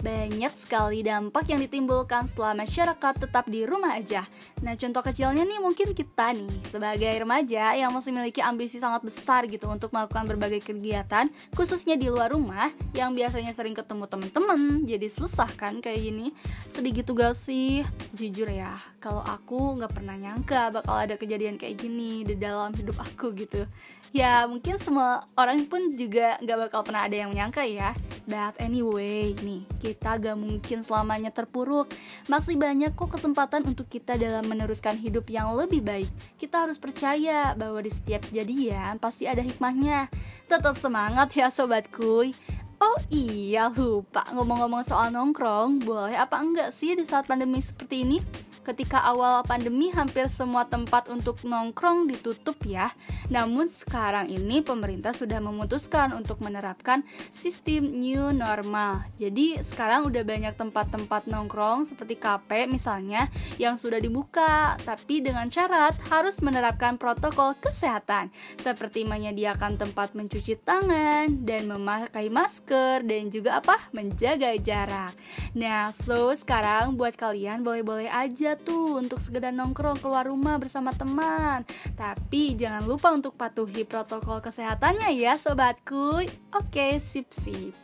Banyak 0.00 0.52
sekali 0.58 1.04
dampak 1.04 1.46
yang 1.48 1.60
ditimbulkan 1.62 2.26
setelah 2.32 2.56
masyarakat 2.58 3.14
tetap 3.20 3.44
di 3.46 3.62
rumah 3.68 3.94
aja. 3.94 4.26
Nah, 4.64 4.74
contoh 4.74 5.04
kecilnya 5.04 5.44
nih 5.44 5.60
mungkin 5.60 5.92
kita 5.94 6.34
nih 6.34 6.50
sebagai 6.68 7.12
remaja 7.14 7.76
yang 7.76 7.92
masih 7.94 8.10
memiliki 8.10 8.40
ambisi 8.40 8.80
sangat 8.82 9.04
besar 9.04 9.46
gitu 9.46 9.70
untuk 9.70 9.92
melakukan 9.92 10.24
berbagai 10.24 10.64
kegiatan, 10.64 11.30
khususnya 11.54 11.94
di 11.94 12.08
luar 12.08 12.32
rumah 12.32 12.72
yang 12.96 13.12
biasanya 13.12 13.52
sering 13.52 13.76
ketemu 13.76 14.08
temen-temen, 14.08 14.88
jadi 14.88 15.06
susah 15.06 15.48
kan 15.54 15.78
kayak 15.78 16.00
gini. 16.00 16.26
Sedih 16.66 16.92
gitu 16.96 17.12
gak 17.14 17.36
sih? 17.36 17.84
Jujur 18.16 18.48
ya, 18.48 18.76
kalau 18.98 19.22
aku 19.22 19.78
nggak 19.80 19.92
pernah 19.94 20.16
nyangka 20.16 20.72
bakal 20.72 20.96
ada 20.96 21.14
kejadian 21.20 21.60
kayak 21.60 21.80
gini 21.80 22.24
di 22.24 22.34
dalam 22.36 22.72
hidup 22.72 22.96
aku 23.00 23.34
gitu. 23.36 23.66
Ya 24.14 24.46
mungkin 24.46 24.78
semua 24.78 25.26
orang 25.34 25.66
pun 25.66 25.90
juga 25.90 26.38
nggak 26.38 26.70
bakal 26.70 26.86
pernah 26.86 27.02
ada 27.02 27.18
yang 27.18 27.34
menyangka 27.34 27.66
ya. 27.66 27.90
But 28.30 28.56
anyway, 28.62 29.34
nih 29.42 29.66
kita 29.84 30.16
gak 30.16 30.40
mungkin 30.40 30.80
selamanya 30.80 31.28
terpuruk. 31.28 31.92
Masih 32.24 32.56
banyak 32.56 32.96
kok 32.96 33.12
kesempatan 33.12 33.68
untuk 33.68 33.84
kita 33.92 34.16
dalam 34.16 34.48
meneruskan 34.48 34.96
hidup 34.96 35.28
yang 35.28 35.52
lebih 35.52 35.84
baik. 35.84 36.08
Kita 36.40 36.64
harus 36.64 36.80
percaya 36.80 37.52
bahwa 37.52 37.84
di 37.84 37.92
setiap 37.92 38.24
kejadian 38.32 38.96
pasti 38.96 39.28
ada 39.28 39.44
hikmahnya. 39.44 40.08
Tetap 40.48 40.80
semangat 40.80 41.36
ya 41.36 41.52
sobat 41.52 41.92
kuy. 41.92 42.32
Oh 42.80 42.98
iya 43.08 43.70
lupa 43.70 44.26
ngomong-ngomong 44.34 44.82
soal 44.84 45.08
nongkrong, 45.14 45.84
boleh 45.86 46.18
apa 46.18 46.36
enggak 46.42 46.68
sih 46.74 46.92
di 46.98 47.06
saat 47.06 47.24
pandemi 47.24 47.62
seperti 47.62 48.02
ini? 48.02 48.18
Ketika 48.64 49.04
awal 49.04 49.44
pandemi 49.44 49.92
hampir 49.92 50.24
semua 50.32 50.64
tempat 50.64 51.12
untuk 51.12 51.44
nongkrong 51.44 52.08
ditutup 52.08 52.56
ya. 52.64 52.88
Namun 53.28 53.68
sekarang 53.68 54.32
ini 54.32 54.64
pemerintah 54.64 55.12
sudah 55.12 55.36
memutuskan 55.36 56.16
untuk 56.16 56.40
menerapkan 56.40 57.04
sistem 57.28 57.92
new 57.92 58.32
normal. 58.32 59.04
Jadi 59.20 59.60
sekarang 59.60 60.08
udah 60.08 60.24
banyak 60.24 60.56
tempat-tempat 60.56 61.28
nongkrong 61.28 61.84
seperti 61.84 62.16
kafe 62.16 62.64
misalnya 62.64 63.28
yang 63.60 63.76
sudah 63.76 64.00
dibuka, 64.00 64.80
tapi 64.80 65.20
dengan 65.20 65.52
syarat 65.52 66.00
harus 66.08 66.40
menerapkan 66.40 66.96
protokol 66.96 67.52
kesehatan 67.60 68.32
seperti 68.56 69.04
menyediakan 69.04 69.76
tempat 69.76 70.16
mencuci 70.16 70.56
tangan 70.64 71.44
dan 71.44 71.68
memakai 71.68 72.32
masker 72.32 73.04
dan 73.04 73.28
juga 73.28 73.60
apa? 73.60 73.76
menjaga 73.92 74.56
jarak. 74.56 75.12
Nah, 75.52 75.92
so 75.92 76.32
sekarang 76.32 76.96
buat 76.96 77.14
kalian 77.14 77.60
boleh-boleh 77.60 78.08
aja 78.08 78.53
tuh 78.56 78.98
untuk 78.98 79.20
sekedar 79.20 79.52
nongkrong 79.52 80.00
keluar 80.00 80.26
rumah 80.26 80.56
bersama 80.56 80.90
teman. 80.96 81.62
Tapi 81.94 82.56
jangan 82.56 82.88
lupa 82.88 83.12
untuk 83.12 83.36
patuhi 83.36 83.84
protokol 83.84 84.40
kesehatannya 84.40 85.12
ya 85.14 85.36
sobatku. 85.36 86.24
Oke, 86.56 86.96
sip-sip. 86.98 87.83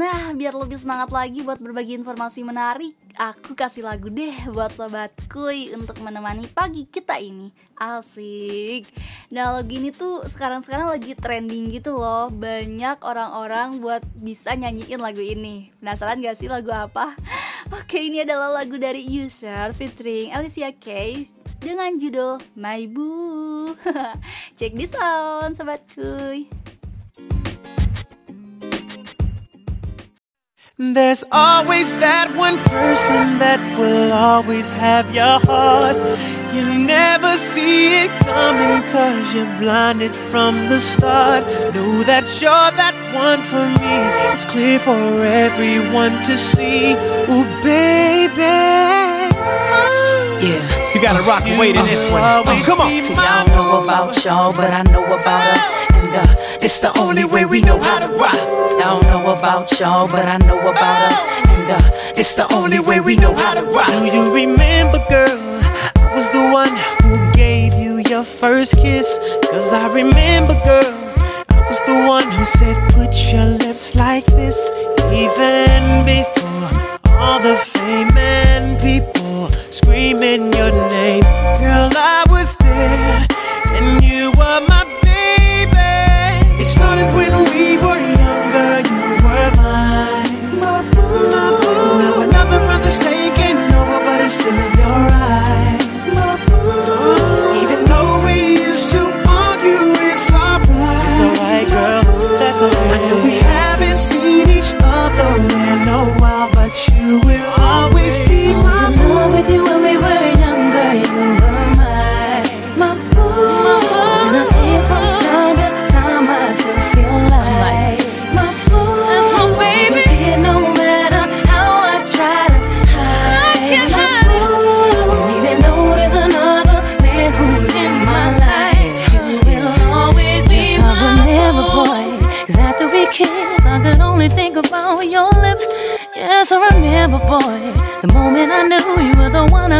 Nah, 0.00 0.32
biar 0.32 0.56
lebih 0.56 0.80
semangat 0.80 1.12
lagi 1.12 1.44
buat 1.44 1.60
berbagi 1.60 1.92
informasi 2.00 2.40
menarik, 2.40 2.96
aku 3.20 3.52
kasih 3.52 3.84
lagu 3.84 4.08
deh 4.08 4.32
buat 4.48 4.72
sobat 4.72 5.12
kuy 5.28 5.76
untuk 5.76 6.00
menemani 6.00 6.48
pagi 6.48 6.88
kita 6.88 7.20
ini. 7.20 7.52
Asik. 7.76 8.88
Nah, 9.28 9.60
lagu 9.60 9.68
ini 9.68 9.92
tuh 9.92 10.24
sekarang-sekarang 10.24 10.88
lagi 10.88 11.12
trending 11.12 11.68
gitu 11.68 12.00
loh. 12.00 12.32
Banyak 12.32 13.04
orang-orang 13.04 13.76
buat 13.84 14.00
bisa 14.16 14.56
nyanyiin 14.56 15.04
lagu 15.04 15.20
ini. 15.20 15.68
Penasaran 15.84 16.24
gak 16.24 16.40
sih 16.40 16.48
lagu 16.48 16.72
apa? 16.72 17.12
Oke, 17.76 18.00
ini 18.00 18.24
adalah 18.24 18.56
lagu 18.56 18.80
dari 18.80 19.04
User 19.04 19.68
featuring 19.76 20.32
Alicia 20.32 20.72
Keys 20.72 21.36
dengan 21.60 21.92
judul 22.00 22.40
My 22.56 22.88
Boo. 22.88 23.76
Cek 24.56 24.72
di 24.72 24.88
sound, 24.88 25.60
sobat 25.60 25.84
kuy. 25.92 26.48
There's 30.82 31.22
always 31.30 31.90
that 32.00 32.34
one 32.34 32.56
person 32.56 33.38
that 33.38 33.60
will 33.78 34.12
always 34.14 34.70
have 34.70 35.14
your 35.14 35.38
heart. 35.44 35.94
You 36.54 36.64
never 36.72 37.36
see 37.36 38.04
it 38.04 38.10
coming 38.24 38.80
cause 38.90 39.34
you're 39.34 39.58
blinded 39.58 40.14
from 40.14 40.70
the 40.70 40.80
start. 40.80 41.44
Know 41.74 42.02
that 42.04 42.24
you're 42.40 42.72
that 42.80 42.96
one 43.12 43.42
for 43.44 43.60
me. 43.76 44.32
It's 44.32 44.46
clear 44.46 44.78
for 44.78 45.22
everyone 45.22 46.12
to 46.22 46.38
see. 46.38 46.92
Ooh, 47.28 47.44
baby. 47.62 48.40
Yeah. 50.40 50.79
You 51.00 51.06
gotta 51.06 51.22
rock 51.22 51.46
and 51.46 51.58
wait 51.58 51.76
in 51.76 51.86
this 51.86 52.04
one. 52.10 52.20
Oh, 52.22 52.62
come 52.66 52.78
on. 52.78 52.94
See, 52.94 53.14
I 53.14 53.44
don't 53.46 53.56
know 53.56 53.80
about 53.82 54.22
y'all, 54.22 54.52
but 54.52 54.70
I 54.70 54.82
know 54.92 55.02
about 55.06 55.40
us. 55.56 55.94
And 55.96 56.14
uh, 56.14 56.36
It's 56.60 56.80
the 56.80 56.92
only 56.98 57.24
way 57.24 57.46
we 57.46 57.62
know 57.62 57.80
how 57.80 58.00
to 58.00 58.08
rock. 58.20 58.34
I 58.34 59.00
don't 59.00 59.04
know 59.04 59.32
about 59.32 59.80
y'all, 59.80 60.06
but 60.12 60.26
I 60.28 60.36
know 60.46 60.60
about 60.60 61.00
us. 61.08 61.48
And 61.48 61.70
uh, 61.72 61.90
It's 62.20 62.34
the 62.34 62.52
only 62.52 62.80
way 62.80 63.00
we 63.00 63.16
know 63.16 63.34
how 63.34 63.54
to 63.54 63.62
rock. 63.72 63.88
Do 63.88 64.12
you 64.12 64.34
remember, 64.34 64.98
girl? 65.08 65.40
I 66.04 66.12
was 66.14 66.28
the 66.28 66.50
one 66.52 66.76
who 67.00 67.32
gave 67.32 67.72
you 67.80 68.02
your 68.10 68.22
first 68.22 68.76
kiss. 68.76 69.18
Cause 69.50 69.72
I 69.72 69.88
remember, 69.88 70.52
girl. 70.52 70.84
I 71.48 71.64
was 71.66 71.80
the 71.86 71.96
one 72.06 72.30
who 72.30 72.44
said, 72.44 72.76
put 72.92 73.32
your 73.32 73.46
lips 73.46 73.96
like 73.96 74.26
this. 74.26 74.68
Even 75.16 76.04
before 76.04 76.68
all 77.16 77.40
the 77.40 77.56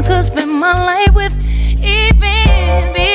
Could 0.07 0.25
spend 0.25 0.51
my 0.51 0.73
life 0.73 1.15
with. 1.15 1.33
Even 1.83 2.93
before 2.95 3.10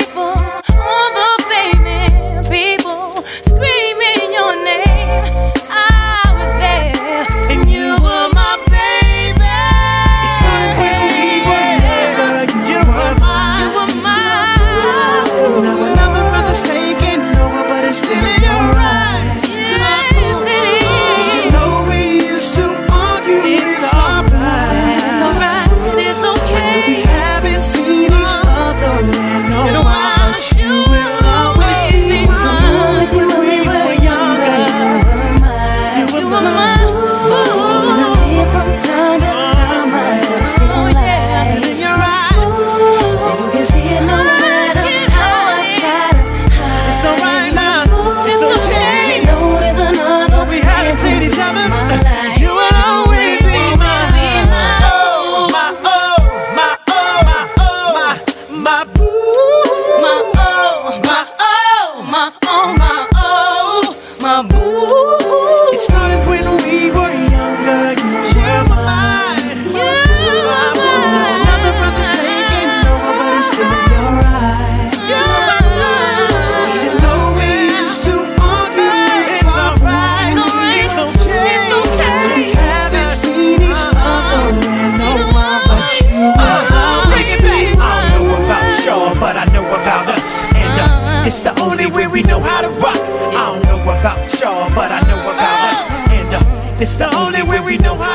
It's 96.86 96.98
the 96.98 97.10
only 97.16 97.42
way 97.50 97.60
we 97.62 97.78
know 97.80 97.96
how 97.96 98.15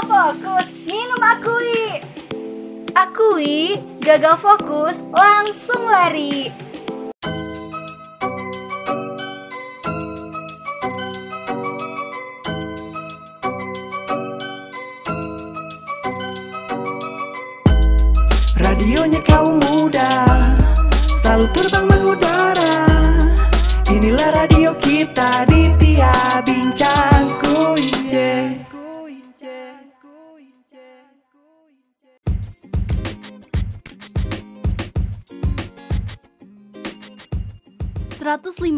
Gagal 0.00 0.32
fokus, 0.32 0.66
minum 0.88 1.20
akui. 1.20 2.00
Akui, 2.96 3.76
gagal 4.00 4.40
fokus, 4.40 5.04
langsung 5.12 5.84
lari. 5.92 6.48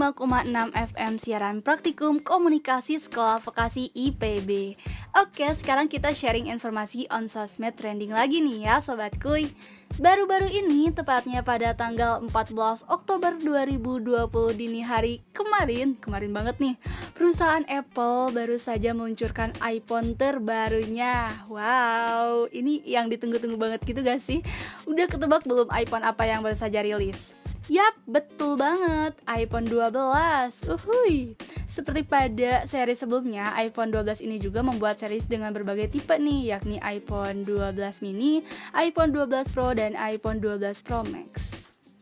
105,6 0.02 0.74
FM 0.74 1.12
siaran 1.14 1.62
praktikum 1.62 2.18
komunikasi 2.18 2.98
sekolah 2.98 3.38
vokasi 3.38 3.94
IPB 3.94 4.74
Oke 5.14 5.46
sekarang 5.54 5.86
kita 5.86 6.10
sharing 6.10 6.50
informasi 6.50 7.06
on 7.06 7.30
sosmed 7.30 7.78
trending 7.78 8.10
lagi 8.10 8.42
nih 8.42 8.66
ya 8.66 8.82
Sobat 8.82 9.14
Kuy 9.22 9.54
Baru-baru 10.02 10.50
ini 10.50 10.90
tepatnya 10.90 11.46
pada 11.46 11.78
tanggal 11.78 12.18
14 12.18 12.90
Oktober 12.90 13.38
2020 13.46 14.26
dini 14.58 14.82
hari 14.82 15.22
kemarin 15.30 15.94
Kemarin 16.02 16.34
banget 16.34 16.58
nih 16.58 16.74
Perusahaan 17.14 17.62
Apple 17.70 18.34
baru 18.34 18.58
saja 18.58 18.90
meluncurkan 18.98 19.54
iPhone 19.62 20.18
terbarunya 20.18 21.30
Wow 21.46 22.50
ini 22.50 22.82
yang 22.90 23.06
ditunggu-tunggu 23.06 23.54
banget 23.54 23.86
gitu 23.86 24.02
gak 24.02 24.18
sih? 24.18 24.42
Udah 24.82 25.06
ketebak 25.06 25.46
belum 25.46 25.70
iPhone 25.70 26.02
apa 26.02 26.26
yang 26.26 26.42
baru 26.42 26.58
saja 26.58 26.82
rilis? 26.82 27.38
Yap, 27.70 27.94
betul 28.11 28.59
banget. 28.59 29.14
iPhone 29.31 29.70
12. 29.70 30.66
Uhuy. 30.66 31.38
Seperti 31.70 32.03
pada 32.03 32.66
seri 32.66 32.98
sebelumnya, 32.98 33.55
iPhone 33.55 33.94
12 33.94 34.18
ini 34.27 34.42
juga 34.42 34.66
membuat 34.66 34.98
series 34.98 35.31
dengan 35.31 35.55
berbagai 35.55 35.94
tipe 35.94 36.11
nih, 36.18 36.59
yakni 36.59 36.83
iPhone 36.83 37.46
12 37.46 38.03
mini, 38.03 38.42
iPhone 38.75 39.14
12 39.14 39.55
Pro, 39.55 39.70
dan 39.79 39.94
iPhone 39.94 40.42
12 40.42 40.83
Pro 40.83 41.07
Max. 41.07 41.55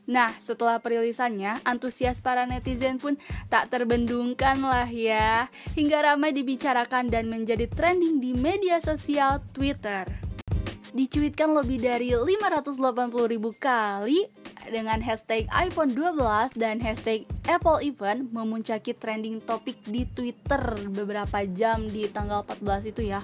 Nah, 0.08 0.32
setelah 0.40 0.80
perilisannya, 0.80 1.60
antusias 1.68 2.24
para 2.24 2.48
netizen 2.48 2.96
pun 2.96 3.20
tak 3.52 3.68
terbendungkan 3.68 4.64
lah 4.64 4.88
ya, 4.88 5.52
hingga 5.76 6.02
ramai 6.02 6.32
dibicarakan 6.32 7.12
dan 7.12 7.28
menjadi 7.28 7.68
trending 7.68 8.16
di 8.18 8.32
media 8.32 8.80
sosial 8.80 9.44
Twitter 9.52 10.08
dicuitkan 10.90 11.54
lebih 11.54 11.78
dari 11.78 12.10
580 12.10 12.74
ribu 13.30 13.54
kali 13.54 14.26
dengan 14.70 15.02
hashtag 15.02 15.50
iPhone 15.50 15.92
12 15.92 16.54
dan 16.54 16.78
hashtag 16.78 17.26
Apple 17.50 17.82
Event 17.82 18.30
memuncaki 18.30 18.94
trending 18.94 19.42
topik 19.42 19.76
di 19.84 20.06
Twitter 20.06 20.78
beberapa 20.88 21.42
jam 21.50 21.90
di 21.90 22.06
tanggal 22.06 22.46
14 22.46 22.90
itu 22.94 23.10
ya. 23.10 23.20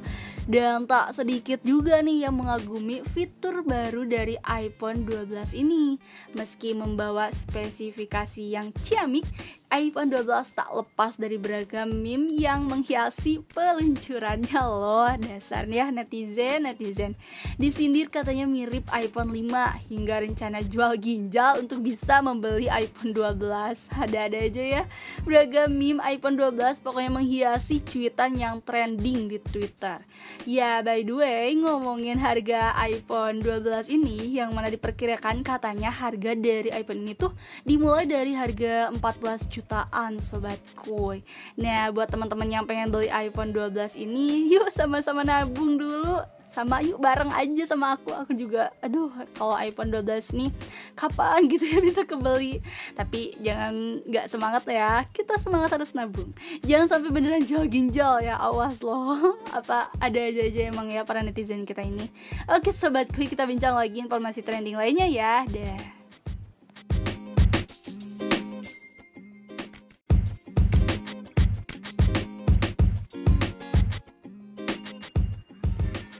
Dan 0.47 0.87
tak 0.87 1.15
sedikit 1.15 1.59
juga 1.67 1.99
nih 2.03 2.27
yang 2.27 2.39
mengagumi 2.39 3.03
fitur 3.03 3.67
baru 3.67 4.07
dari 4.07 4.39
iPhone 4.47 5.03
12 5.03 5.55
ini. 5.59 5.99
Meski 6.35 6.75
membawa 6.75 7.35
spesifikasi 7.35 8.43
yang 8.47 8.71
ciamik, 8.83 9.27
iPhone 9.67 10.15
12 10.15 10.31
tak 10.55 10.71
lepas 10.71 11.19
dari 11.19 11.43
beragam 11.43 11.91
meme 11.91 12.31
yang 12.39 12.71
menghiasi 12.71 13.43
peluncurannya 13.51 14.63
loh. 14.63 15.11
Dasarnya 15.19 15.91
netizen, 15.91 16.71
netizen. 16.71 17.19
Disindir 17.59 18.07
katanya 18.07 18.47
mirip 18.47 18.87
iPhone 18.95 19.35
5 19.35 19.91
hingga 19.91 20.23
rencana 20.23 20.63
jual 20.63 20.95
ginjal 21.03 21.67
untuk 21.67 21.83
bisa 21.83 22.23
membeli 22.23 22.71
iPhone 22.71 23.11
12. 23.11 23.91
Ada-ada 24.07 24.39
aja 24.39 24.63
ya. 24.63 24.83
Beragam 25.27 25.75
meme 25.75 25.99
iPhone 26.07 26.39
12 26.39 26.85
pokoknya 26.87 27.11
menghiasi 27.11 27.83
cuitan 27.83 28.39
yang 28.39 28.63
trending 28.63 29.27
di 29.27 29.43
Twitter. 29.43 29.99
Ya, 30.47 30.79
by 30.79 31.03
the 31.03 31.15
way, 31.19 31.59
ngomongin 31.59 32.23
harga 32.23 32.71
iPhone 32.87 33.43
12 33.43 33.91
ini 33.91 34.39
yang 34.39 34.55
mana 34.55 34.71
diperkirakan 34.71 35.43
katanya 35.43 35.91
harga 35.91 36.39
dari 36.39 36.71
iPhone 36.71 37.03
ini 37.03 37.19
tuh 37.19 37.35
dimulai 37.67 38.07
dari 38.07 38.31
harga 38.31 38.95
14 38.95 39.56
jutaan 39.57 40.21
sobat 40.21 40.61
kuy. 40.77 41.25
Nah, 41.57 41.89
buat 41.89 42.13
teman-teman 42.13 42.49
yang 42.53 42.65
pengen 42.69 42.93
beli 42.93 43.09
iPhone 43.09 43.57
12 43.57 43.97
ini, 43.97 44.53
yuk 44.53 44.69
sama-sama 44.69 45.25
nabung 45.25 45.81
dulu. 45.81 46.21
Sama 46.53 46.81
yuk 46.81 46.97
bareng 46.97 47.29
aja 47.37 47.69
sama 47.69 48.01
aku. 48.01 48.17
Aku 48.17 48.33
juga 48.33 48.73
aduh 48.81 49.13
kalau 49.37 49.53
iPhone 49.61 49.93
12 49.93 50.41
nih 50.41 50.49
kapan 50.97 51.45
gitu 51.53 51.69
ya 51.69 51.85
bisa 51.85 52.09
kebeli? 52.09 52.65
Tapi 52.97 53.37
jangan 53.45 54.01
nggak 54.09 54.27
semangat 54.33 54.65
ya. 54.65 55.05
Kita 55.13 55.37
semangat 55.37 55.77
harus 55.77 55.93
nabung. 55.93 56.33
Jangan 56.65 56.97
sampai 56.97 57.13
beneran 57.13 57.45
jual 57.45 57.69
ginjal 57.69 58.25
ya 58.25 58.41
awas 58.41 58.81
loh. 58.81 59.37
Apa 59.59 59.93
ada 60.01 60.17
aja 60.17 60.49
aja 60.49 60.61
emang 60.73 60.89
ya 60.89 61.05
para 61.05 61.21
netizen 61.21 61.69
kita 61.69 61.85
ini. 61.85 62.09
Oke 62.49 62.73
sobatku 62.73 63.21
kita 63.29 63.45
bincang 63.45 63.77
lagi 63.77 64.01
informasi 64.01 64.41
trending 64.41 64.81
lainnya 64.81 65.05
ya. 65.13 65.45
Deh 65.45 65.96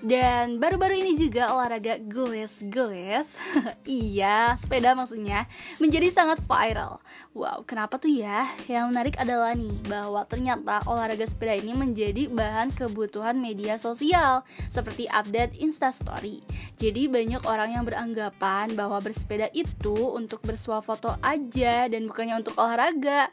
Dan 0.07 0.63
baru-baru 0.63 1.03
ini 1.03 1.19
juga 1.19 1.51
olahraga 1.51 1.99
goes-goes 1.99 3.35
Iya, 3.83 4.55
sepeda 4.55 4.95
maksudnya 4.95 5.51
Menjadi 5.83 6.15
sangat 6.15 6.39
viral 6.47 7.03
Wow, 7.35 7.67
kenapa 7.67 7.99
tuh 7.99 8.15
ya? 8.15 8.47
Yang 8.71 8.87
menarik 8.95 9.19
adalah 9.19 9.59
nih 9.59 9.75
Bahwa 9.91 10.23
ternyata 10.31 10.87
olahraga 10.87 11.27
sepeda 11.27 11.59
ini 11.59 11.75
menjadi 11.75 12.31
bahan 12.31 12.71
kebutuhan 12.79 13.35
media 13.35 13.83
sosial 13.83 14.47
Seperti 14.71 15.11
update 15.11 15.59
instastory 15.59 16.39
Jadi 16.79 17.11
banyak 17.11 17.43
orang 17.43 17.75
yang 17.75 17.83
beranggapan 17.83 18.79
bahwa 18.79 19.03
bersepeda 19.03 19.51
itu 19.59 20.15
untuk 20.15 20.39
bersuah 20.47 20.87
foto 20.87 21.19
aja 21.19 21.91
Dan 21.91 22.07
bukannya 22.07 22.47
untuk 22.47 22.55
olahraga 22.55 23.27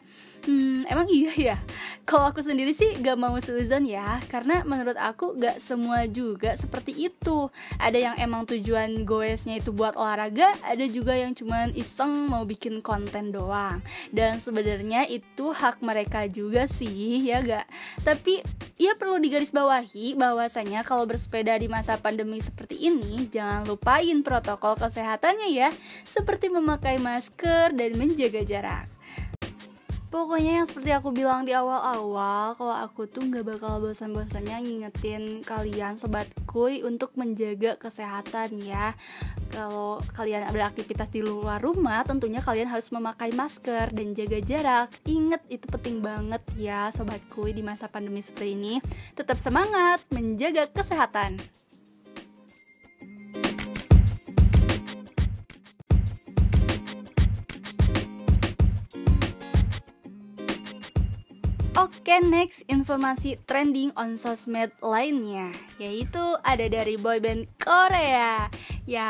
Hmm, 0.44 0.84
emang 0.92 1.08
iya 1.08 1.32
ya? 1.32 1.58
Kalau 2.04 2.36
aku 2.36 2.44
sendiri 2.44 2.76
sih 2.76 3.00
gak 3.00 3.16
mau 3.16 3.32
suzon 3.40 3.88
ya 3.88 4.20
Karena 4.28 4.60
menurut 4.68 5.00
aku 5.00 5.40
gak 5.40 5.64
semua 5.64 6.04
juga 6.04 6.52
seperti 6.60 7.08
itu. 7.08 7.48
Ada 7.80 8.12
yang 8.12 8.16
emang 8.20 8.44
tujuan 8.44 9.08
goesnya 9.08 9.64
itu 9.64 9.72
buat 9.72 9.96
olahraga 9.96 10.52
Ada 10.68 10.84
juga 10.92 11.16
yang 11.16 11.32
cuman 11.32 11.72
iseng 11.74 12.28
mau 12.28 12.44
bikin 12.44 12.84
konten 12.84 13.32
doang. 13.32 13.80
Dan 14.12 14.44
sebenarnya 14.44 15.08
itu 15.08 15.56
hak 15.56 15.80
mereka 15.80 16.28
juga 16.28 16.68
sih 16.68 17.24
ya 17.24 17.40
gak? 17.40 17.68
Tapi 18.04 18.44
ya 18.76 19.00
perlu 19.00 19.24
digarisbawahi 19.24 20.20
bahwasanya 20.20 20.84
kalau 20.84 21.08
bersepeda 21.08 21.56
di 21.56 21.72
masa 21.72 21.96
pandemi 21.96 22.44
seperti 22.44 22.90
ini 22.90 23.32
Jangan 23.32 23.64
lupain 23.64 24.20
protokol 24.22 24.76
kesehatannya 24.76 25.50
ya. 25.56 25.70
Seperti 26.04 26.52
memakai 26.52 27.00
masker 27.00 27.72
dan 27.72 27.92
menjaga 27.96 28.44
jarak 28.44 28.93
Pokoknya 30.14 30.62
yang 30.62 30.70
seperti 30.70 30.94
aku 30.94 31.10
bilang 31.10 31.42
di 31.42 31.58
awal-awal 31.58 32.54
Kalau 32.54 32.78
aku 32.86 33.10
tuh 33.10 33.26
gak 33.34 33.50
bakal 33.50 33.82
bosan-bosannya 33.82 34.62
ngingetin 34.62 35.42
kalian 35.42 35.98
Sobat 35.98 36.30
Kuy 36.46 36.86
untuk 36.86 37.18
menjaga 37.18 37.82
kesehatan 37.82 38.62
ya. 38.62 38.94
Kalau 39.50 40.06
kalian 40.14 40.46
beraktivitas 40.54 41.10
di 41.10 41.26
luar 41.26 41.58
rumah 41.66 42.06
Tentunya 42.06 42.46
kalian 42.46 42.70
harus 42.70 42.94
memakai 42.94 43.34
masker 43.34 43.90
dan 43.90 44.14
jaga 44.14 44.38
jarak. 44.46 44.94
Ingat 45.10 45.42
itu 45.50 45.66
penting 45.66 46.06
banget 46.06 46.46
ya 46.62 46.94
Sobat 46.94 47.26
Kuy 47.34 47.58
di 47.58 47.66
masa 47.66 47.90
pandemi 47.90 48.22
seperti 48.22 48.54
ini. 48.54 48.74
Tetap 49.18 49.42
semangat 49.42 50.06
menjaga 50.14 50.70
kesehatan 50.70 51.42
Oke, 62.04 62.20
next 62.20 62.68
informasi 62.68 63.40
trending 63.48 63.96
on 63.96 64.20
sosmed 64.20 64.76
lainnya 64.84 65.56
yaitu 65.80 66.20
ada 66.44 66.68
dari 66.68 67.00
boyband 67.00 67.48
Korea. 67.56 68.52
Ya, 68.84 69.08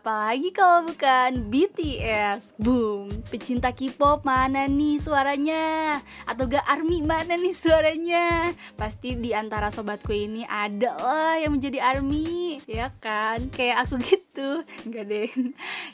apalagi 0.00 0.56
kalau 0.56 0.88
bukan 0.88 1.52
BTS. 1.52 2.56
Boom, 2.56 3.12
pecinta 3.28 3.68
K-pop 3.76 4.24
mana 4.24 4.64
nih 4.64 4.96
suaranya? 5.04 6.00
Atau 6.24 6.48
gak 6.48 6.64
ARMY 6.64 7.04
mana 7.04 7.36
nih 7.36 7.52
suaranya? 7.52 8.56
Pasti 8.80 9.20
di 9.20 9.36
antara 9.36 9.68
sobatku 9.68 10.16
ini 10.16 10.48
ada 10.48 10.96
lah 10.96 11.36
yang 11.36 11.60
menjadi 11.60 11.84
ARMY, 11.84 12.64
ya 12.64 12.88
kan? 13.04 13.52
Kayak 13.52 13.84
aku 13.84 14.00
gitu. 14.08 14.64
Enggak 14.88 15.04
deh. 15.12 15.28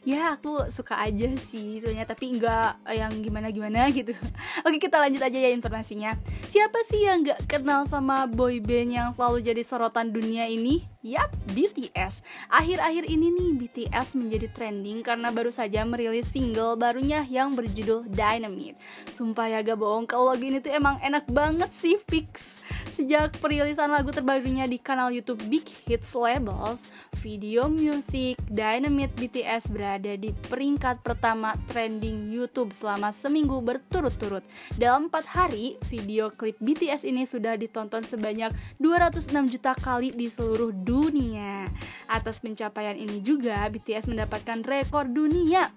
Ya, 0.06 0.38
aku 0.38 0.70
suka 0.70 1.02
aja 1.02 1.26
sih 1.42 1.82
soalnya 1.82 2.06
tapi 2.06 2.30
enggak 2.38 2.78
yang 2.86 3.10
gimana-gimana 3.18 3.90
gitu. 3.90 4.14
Oke, 4.62 4.78
kita 4.78 5.02
lanjut 5.02 5.26
aja 5.26 5.38
ya 5.42 5.50
informasinya. 5.50 6.14
Siapa 6.48 6.80
sih 6.88 7.04
yang 7.04 7.28
gak 7.28 7.44
kenal 7.44 7.84
sama 7.84 8.24
boyband 8.24 8.88
yang 8.88 9.08
selalu 9.12 9.44
jadi 9.44 9.60
sorotan 9.60 10.08
dunia 10.08 10.48
ini? 10.48 10.80
Yap, 11.04 11.30
BTS. 11.52 12.24
Akhir-akhir 12.50 13.04
ini 13.06 13.30
nih 13.30 13.50
BTS 13.54 14.16
menjadi 14.18 14.48
trending 14.50 15.04
karena 15.04 15.30
baru 15.30 15.52
saja 15.54 15.84
merilis 15.84 16.26
single 16.26 16.74
barunya 16.74 17.22
yang 17.28 17.54
berjudul 17.54 18.08
Dynamite. 18.10 18.80
Sumpah 19.06 19.46
ya 19.46 19.62
gak 19.62 19.78
bohong, 19.78 20.08
kalau 20.10 20.32
lagu 20.34 20.48
ini 20.48 20.58
tuh 20.58 20.74
emang 20.74 20.98
enak 21.04 21.28
banget 21.30 21.70
sih 21.70 22.00
fix. 22.08 22.64
Sejak 22.90 23.38
perilisan 23.38 23.94
lagu 23.94 24.10
terbarunya 24.10 24.66
di 24.66 24.82
kanal 24.82 25.14
YouTube 25.14 25.38
Big 25.46 25.62
Hits 25.86 26.18
Labels, 26.18 26.82
video 27.22 27.70
musik 27.70 28.34
Dynamite 28.50 29.14
BTS 29.14 29.70
berada 29.70 30.18
di 30.18 30.34
peringkat 30.50 31.06
pertama 31.06 31.54
trending 31.70 32.34
YouTube 32.34 32.74
selama 32.74 33.14
seminggu 33.14 33.62
berturut-turut. 33.62 34.42
Dalam 34.74 35.06
4 35.06 35.22
hari, 35.30 35.78
video 35.86 36.17
klip 36.26 36.58
BTS 36.58 37.06
ini 37.06 37.22
sudah 37.22 37.54
ditonton 37.54 38.02
sebanyak 38.02 38.50
206 38.82 39.30
juta 39.54 39.78
kali 39.78 40.10
di 40.10 40.26
seluruh 40.26 40.74
dunia. 40.74 41.70
Atas 42.10 42.42
pencapaian 42.42 42.98
ini 42.98 43.22
juga 43.22 43.62
BTS 43.70 44.10
mendapatkan 44.10 44.66
rekor 44.66 45.06
dunia. 45.06 45.70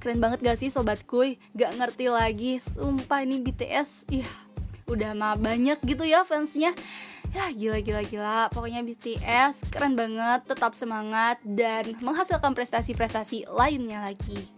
Keren 0.00 0.24
banget 0.24 0.40
gak 0.40 0.56
sih 0.56 0.72
sobatku? 0.72 1.36
Gak 1.52 1.76
ngerti 1.76 2.08
lagi, 2.08 2.64
sumpah 2.64 3.20
ini 3.20 3.44
BTS, 3.44 4.08
ih 4.08 4.24
udah 4.88 5.12
mah 5.12 5.36
banyak 5.36 5.76
gitu 5.84 6.08
ya 6.08 6.24
fansnya. 6.24 6.72
Ya 7.36 7.52
gila 7.52 7.84
gila 7.84 8.02
gila. 8.08 8.40
Pokoknya 8.48 8.80
BTS 8.80 9.68
keren 9.68 9.92
banget 9.92 10.48
tetap 10.48 10.72
semangat 10.72 11.36
dan 11.44 11.92
menghasilkan 12.00 12.56
prestasi-prestasi 12.56 13.52
lainnya 13.52 14.00
lagi 14.00 14.55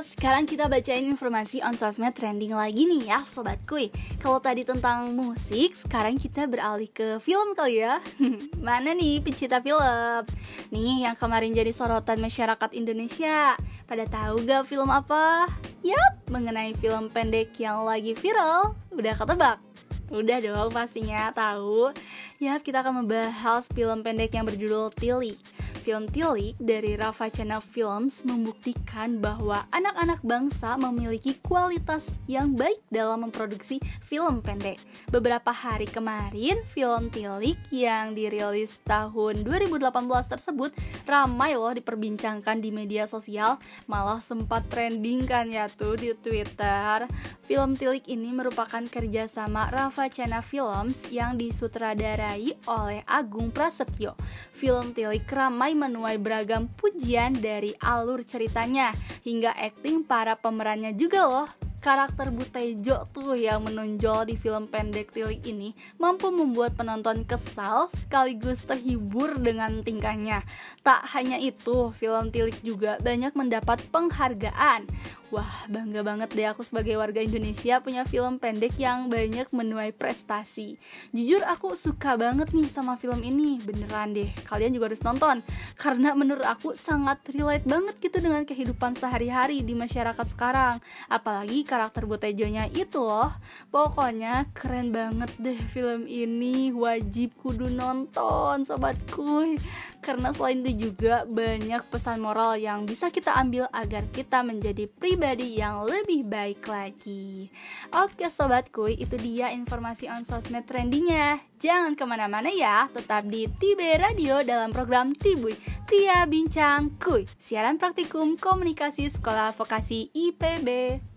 sekarang 0.00 0.48
kita 0.48 0.64
bacain 0.66 1.04
informasi 1.04 1.60
on 1.60 1.76
sosmed 1.76 2.16
trending 2.16 2.56
lagi 2.56 2.88
nih 2.88 3.12
ya 3.12 3.20
Sobat 3.24 3.60
Kuy 3.68 3.92
Kalau 4.16 4.40
tadi 4.40 4.64
tentang 4.64 5.12
musik, 5.12 5.76
sekarang 5.76 6.16
kita 6.16 6.48
beralih 6.48 6.88
ke 6.88 7.20
film 7.20 7.52
kali 7.52 7.84
ya 7.84 8.00
Mana 8.66 8.96
nih 8.96 9.20
pecinta 9.20 9.60
film? 9.60 10.24
Nih 10.72 11.04
yang 11.04 11.16
kemarin 11.16 11.52
jadi 11.52 11.70
sorotan 11.70 12.18
masyarakat 12.18 12.70
Indonesia 12.72 13.54
Pada 13.84 14.04
tahu 14.08 14.42
gak 14.48 14.66
film 14.66 14.88
apa? 14.88 15.48
Yap, 15.84 16.32
mengenai 16.32 16.72
film 16.80 17.12
pendek 17.12 17.52
yang 17.60 17.84
lagi 17.84 18.16
viral 18.16 18.72
Udah 18.92 19.14
ketebak? 19.14 19.69
Udah 20.10 20.42
dong 20.42 20.74
pastinya 20.74 21.30
tahu. 21.30 21.94
Ya, 22.42 22.58
kita 22.58 22.82
akan 22.82 23.06
membahas 23.06 23.70
film 23.70 24.02
pendek 24.02 24.34
yang 24.34 24.42
berjudul 24.42 24.90
Tilik. 24.98 25.38
Film 25.80 26.04
Tilik 26.12 26.52
dari 26.60 26.92
Rafa 26.92 27.32
Channel 27.32 27.64
Films 27.64 28.20
membuktikan 28.28 29.16
bahwa 29.16 29.64
anak-anak 29.72 30.20
bangsa 30.20 30.76
memiliki 30.76 31.40
kualitas 31.40 32.20
yang 32.28 32.52
baik 32.52 32.84
dalam 32.92 33.24
memproduksi 33.24 33.80
film 34.04 34.44
pendek. 34.44 34.76
Beberapa 35.08 35.54
hari 35.54 35.88
kemarin, 35.88 36.60
film 36.68 37.08
Tilik 37.08 37.56
yang 37.72 38.12
dirilis 38.12 38.84
tahun 38.84 39.40
2018 39.40 39.88
tersebut 40.28 40.70
ramai 41.08 41.56
loh 41.56 41.72
diperbincangkan 41.72 42.60
di 42.60 42.68
media 42.68 43.08
sosial, 43.08 43.56
malah 43.88 44.20
sempat 44.20 44.68
trending 44.68 45.24
kan 45.24 45.48
ya 45.48 45.64
tuh 45.66 45.96
di 45.96 46.12
Twitter. 46.12 47.08
Film 47.48 47.74
Tilik 47.74 48.04
ini 48.06 48.30
merupakan 48.30 48.84
kerjasama 48.84 49.72
Rafa 49.72 49.99
Channel 50.08 50.40
Films 50.40 51.04
yang 51.10 51.36
disutradarai 51.36 52.54
oleh 52.70 53.04
Agung 53.04 53.52
Prasetyo. 53.52 54.16
Film 54.54 54.96
Tilik 54.96 55.26
ramai 55.26 55.76
menuai 55.76 56.16
beragam 56.16 56.70
pujian 56.78 57.36
dari 57.36 57.76
alur 57.82 58.24
ceritanya 58.24 58.94
hingga 59.26 59.52
akting 59.52 60.06
para 60.06 60.38
pemerannya 60.38 60.94
juga 60.94 61.26
loh. 61.26 61.48
Karakter 61.80 62.28
Butejo 62.28 63.08
tuh 63.08 63.40
yang 63.40 63.64
menonjol 63.64 64.28
di 64.28 64.36
film 64.36 64.68
pendek 64.68 65.16
Tilik 65.16 65.40
ini 65.48 65.72
mampu 65.96 66.28
membuat 66.28 66.76
penonton 66.76 67.24
kesal 67.24 67.88
sekaligus 67.96 68.60
terhibur 68.68 69.40
dengan 69.40 69.80
tingkahnya. 69.80 70.44
Tak 70.84 71.08
hanya 71.16 71.40
itu, 71.40 71.88
film 71.96 72.28
Tilik 72.28 72.60
juga 72.60 73.00
banyak 73.00 73.32
mendapat 73.32 73.80
penghargaan. 73.88 74.84
Wah, 75.30 75.70
bangga 75.70 76.02
banget 76.02 76.34
deh 76.34 76.42
aku 76.50 76.66
sebagai 76.66 76.98
warga 76.98 77.22
Indonesia 77.22 77.78
punya 77.78 78.02
film 78.02 78.42
pendek 78.42 78.74
yang 78.74 79.06
banyak 79.06 79.46
menuai 79.54 79.94
prestasi. 79.94 80.74
Jujur 81.14 81.46
aku 81.46 81.78
suka 81.78 82.18
banget 82.18 82.50
nih 82.50 82.66
sama 82.66 82.98
film 82.98 83.22
ini, 83.22 83.62
beneran 83.62 84.10
deh. 84.10 84.26
Kalian 84.50 84.74
juga 84.74 84.90
harus 84.90 85.06
nonton 85.06 85.38
karena 85.78 86.18
menurut 86.18 86.42
aku 86.42 86.74
sangat 86.74 87.22
relate 87.30 87.62
banget 87.62 87.94
gitu 88.02 88.18
dengan 88.18 88.42
kehidupan 88.42 88.98
sehari-hari 88.98 89.62
di 89.62 89.70
masyarakat 89.70 90.26
sekarang. 90.34 90.82
Apalagi 91.06 91.62
karakter 91.62 92.10
Botejonya 92.10 92.66
itu 92.66 92.98
loh. 92.98 93.30
Pokoknya 93.70 94.50
keren 94.50 94.90
banget 94.90 95.30
deh 95.38 95.62
film 95.70 96.10
ini, 96.10 96.74
wajib 96.74 97.38
kudu 97.38 97.70
nonton 97.70 98.66
sobatku. 98.66 99.54
Karena 100.00 100.32
selain 100.32 100.64
itu 100.64 100.88
juga 100.88 101.28
banyak 101.28 101.92
pesan 101.92 102.24
moral 102.24 102.56
yang 102.56 102.88
bisa 102.88 103.12
kita 103.12 103.36
ambil 103.36 103.68
agar 103.68 104.08
kita 104.08 104.40
menjadi 104.40 104.88
pribadi 104.88 105.60
yang 105.60 105.84
lebih 105.84 106.24
baik 106.24 106.64
lagi. 106.64 107.52
Oke 107.92 108.28
sobatku, 108.32 108.88
itu 108.88 109.20
dia 109.20 109.52
informasi 109.52 110.08
on 110.08 110.24
sosmed 110.24 110.64
trendingnya. 110.64 111.44
Jangan 111.60 111.92
ke 111.92 112.04
mana-mana 112.08 112.48
ya, 112.48 112.88
tetap 112.88 113.28
di 113.28 113.44
Tibe 113.60 114.00
Radio 114.00 114.40
dalam 114.40 114.72
program 114.72 115.12
Tibuy 115.12 115.52
Tia 115.84 116.24
Bincang 116.24 116.96
Kuy, 116.96 117.28
siaran 117.36 117.76
praktikum 117.76 118.40
komunikasi 118.40 119.12
sekolah 119.12 119.52
vokasi 119.52 120.08
IPB. 120.16 121.09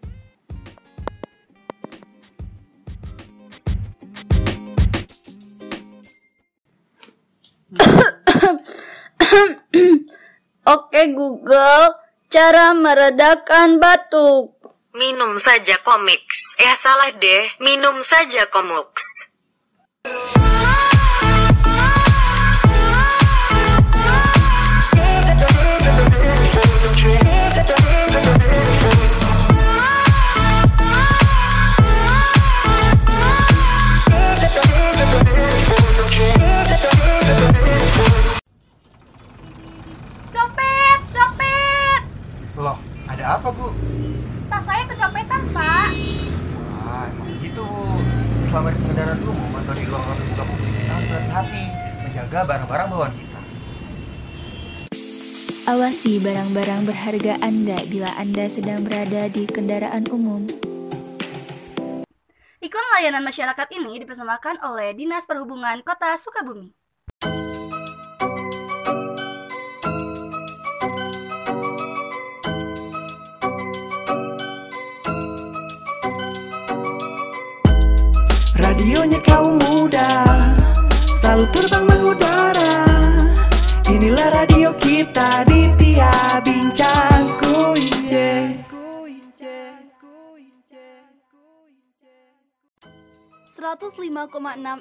Oke 10.73 11.01
Google, 11.13 12.03
Cara 12.33 12.73
meredakan 12.73 13.77
batuk. 13.77 14.57
Minum 14.97 15.37
saja 15.37 15.77
komiks. 15.85 16.57
Eh 16.57 16.73
salah 16.81 17.13
deh, 17.13 17.45
minum 17.61 18.01
saja 18.01 18.49
komiks. 18.49 19.29
Ada 43.23 43.39
apa, 43.39 43.55
Bu? 43.55 43.71
Tas 44.51 44.67
saya 44.67 44.83
kecopetan, 44.83 45.47
Pak. 45.55 45.95
Wah, 46.59 47.07
emang 47.07 47.31
begitu, 47.39 47.63
Bu. 47.63 48.03
Selama 48.43 48.75
di 48.75 48.77
pengendara 48.83 49.15
umum 49.23 49.51
atau 49.63 49.73
di 49.79 49.83
ruang 49.87 50.03
terbuka 50.03 50.43
publik 50.43 50.71
kita 50.75 50.91
harus 50.91 51.07
hati-hati 51.15 51.63
menjaga 52.03 52.39
barang-barang 52.43 52.87
bawaan 52.91 53.13
kita. 53.15 53.39
Awasi 55.63 56.19
barang-barang 56.19 56.81
berharga 56.83 57.33
Anda 57.39 57.79
bila 57.87 58.11
Anda 58.19 58.51
sedang 58.51 58.83
berada 58.83 59.31
di 59.31 59.47
kendaraan 59.47 60.03
umum. 60.11 60.43
Iklan 62.59 62.87
layanan 62.99 63.23
masyarakat 63.23 63.67
ini 63.71 64.03
dipersembahkan 64.03 64.67
oleh 64.67 64.91
Dinas 64.99 65.23
Perhubungan 65.23 65.79
Kota 65.79 66.11
Sukabumi. 66.19 66.82
Kaum 79.23 79.59
muda. 79.59 80.23
Selalu 81.19 81.45
terbang 81.55 81.85
mengudara. 81.87 82.83
Inilah 83.89 84.29
radio 84.31 84.71
kita 84.77 85.47
di 85.47 85.71
tiap 85.79 86.43
bincangku 86.45 87.79
yeah. 88.07 88.63
105,6 93.63 94.19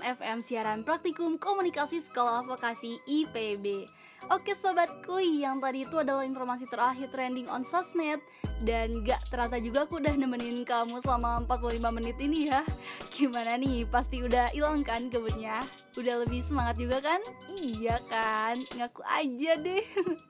FM 0.02 0.38
siaran 0.42 0.82
praktikum 0.82 1.38
komunikasi 1.38 2.02
sekolah 2.02 2.42
vokasi 2.42 2.98
IPB 3.06 3.86
Oke 4.30 4.54
sobat 4.54 5.02
kuy, 5.02 5.42
yang 5.42 5.58
tadi 5.58 5.82
itu 5.82 5.98
adalah 5.98 6.22
informasi 6.22 6.70
terakhir 6.70 7.10
trending 7.10 7.50
on 7.50 7.66
sosmed. 7.66 8.22
Dan 8.62 9.02
gak 9.02 9.26
terasa 9.26 9.58
juga 9.58 9.82
aku 9.90 9.98
udah 9.98 10.14
nemenin 10.14 10.62
kamu 10.62 11.02
selama 11.02 11.42
45 11.50 11.82
menit 11.90 12.16
ini 12.22 12.46
ya. 12.46 12.62
Gimana 13.10 13.58
nih, 13.58 13.82
pasti 13.90 14.22
udah 14.22 14.54
hilang 14.54 14.86
kan 14.86 15.10
kebutnya? 15.10 15.58
Udah 15.98 16.22
lebih 16.22 16.38
semangat 16.46 16.78
juga 16.78 17.02
kan? 17.02 17.18
Iya 17.58 17.98
kan, 18.06 18.62
ngaku 18.78 19.02
aja 19.02 19.58
deh. 19.58 19.82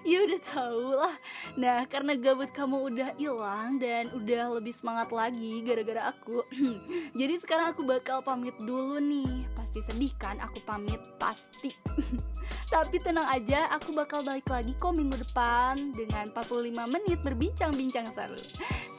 Ya 0.00 0.24
udah 0.24 0.40
tau 0.40 0.84
lah. 0.96 1.16
Nah 1.60 1.84
karena 1.84 2.16
gabut 2.16 2.48
kamu 2.56 2.88
udah 2.88 3.10
hilang 3.20 3.76
dan 3.76 4.08
udah 4.16 4.56
lebih 4.56 4.72
semangat 4.72 5.12
lagi 5.12 5.60
gara-gara 5.60 6.08
aku 6.08 6.40
Jadi 7.20 7.34
sekarang 7.36 7.76
aku 7.76 7.84
bakal 7.84 8.24
pamit 8.24 8.56
dulu 8.64 8.96
nih. 8.96 9.44
Pasti 9.52 9.84
sedih 9.84 10.08
kan? 10.16 10.40
Aku 10.40 10.56
pamit, 10.64 11.04
pasti 11.20 11.68
Tapi 12.70 13.02
tenang 13.02 13.26
aja, 13.26 13.66
aku 13.74 13.90
bakal 13.90 14.22
balik 14.22 14.46
lagi 14.46 14.78
kok 14.78 14.94
minggu 14.94 15.18
depan 15.18 15.90
dengan 15.90 16.30
45 16.30 16.70
menit 16.86 17.18
berbincang-bincang 17.26 18.06
seru. 18.14 18.38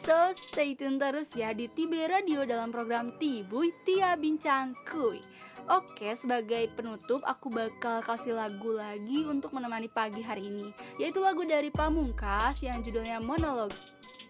So, 0.04 0.36
stay 0.52 0.76
tune 0.76 1.00
terus 1.00 1.32
ya 1.32 1.56
di 1.56 1.72
Tibe 1.72 2.04
Radio 2.04 2.44
dalam 2.44 2.68
program 2.68 3.16
Tibuy 3.16 3.72
Tia 3.88 4.20
Bincang 4.20 4.76
Kuy. 4.84 5.24
Oke, 5.72 6.12
sebagai 6.20 6.68
penutup 6.76 7.24
aku 7.24 7.48
bakal 7.48 8.04
kasih 8.04 8.36
lagu 8.36 8.76
lagi 8.76 9.24
untuk 9.24 9.56
menemani 9.56 9.88
pagi 9.88 10.20
hari 10.20 10.52
ini, 10.52 10.76
yaitu 11.00 11.24
lagu 11.24 11.48
dari 11.48 11.72
Pamungkas 11.72 12.60
yang 12.60 12.84
judulnya 12.84 13.24
Monolog. 13.24 13.72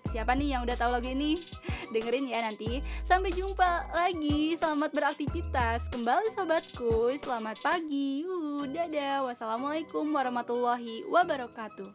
Siapa 0.10 0.34
nih 0.34 0.58
yang 0.58 0.66
udah 0.66 0.74
tahu 0.74 0.98
lagu 0.98 1.12
ini? 1.12 1.38
Dengerin 1.94 2.26
ya 2.26 2.42
nanti. 2.42 2.82
Sampai 3.06 3.36
jumpa 3.36 3.94
lagi. 3.94 4.58
Selamat 4.58 4.90
beraktivitas. 4.96 5.86
Kembali 5.94 6.34
sobatku. 6.34 7.14
Selamat 7.22 7.62
pagi. 7.62 8.26
Uh, 8.26 8.66
dadah. 8.66 9.30
Wassalamualaikum 9.30 10.10
warahmatullahi 10.10 11.06
wabarakatuh. 11.06 11.92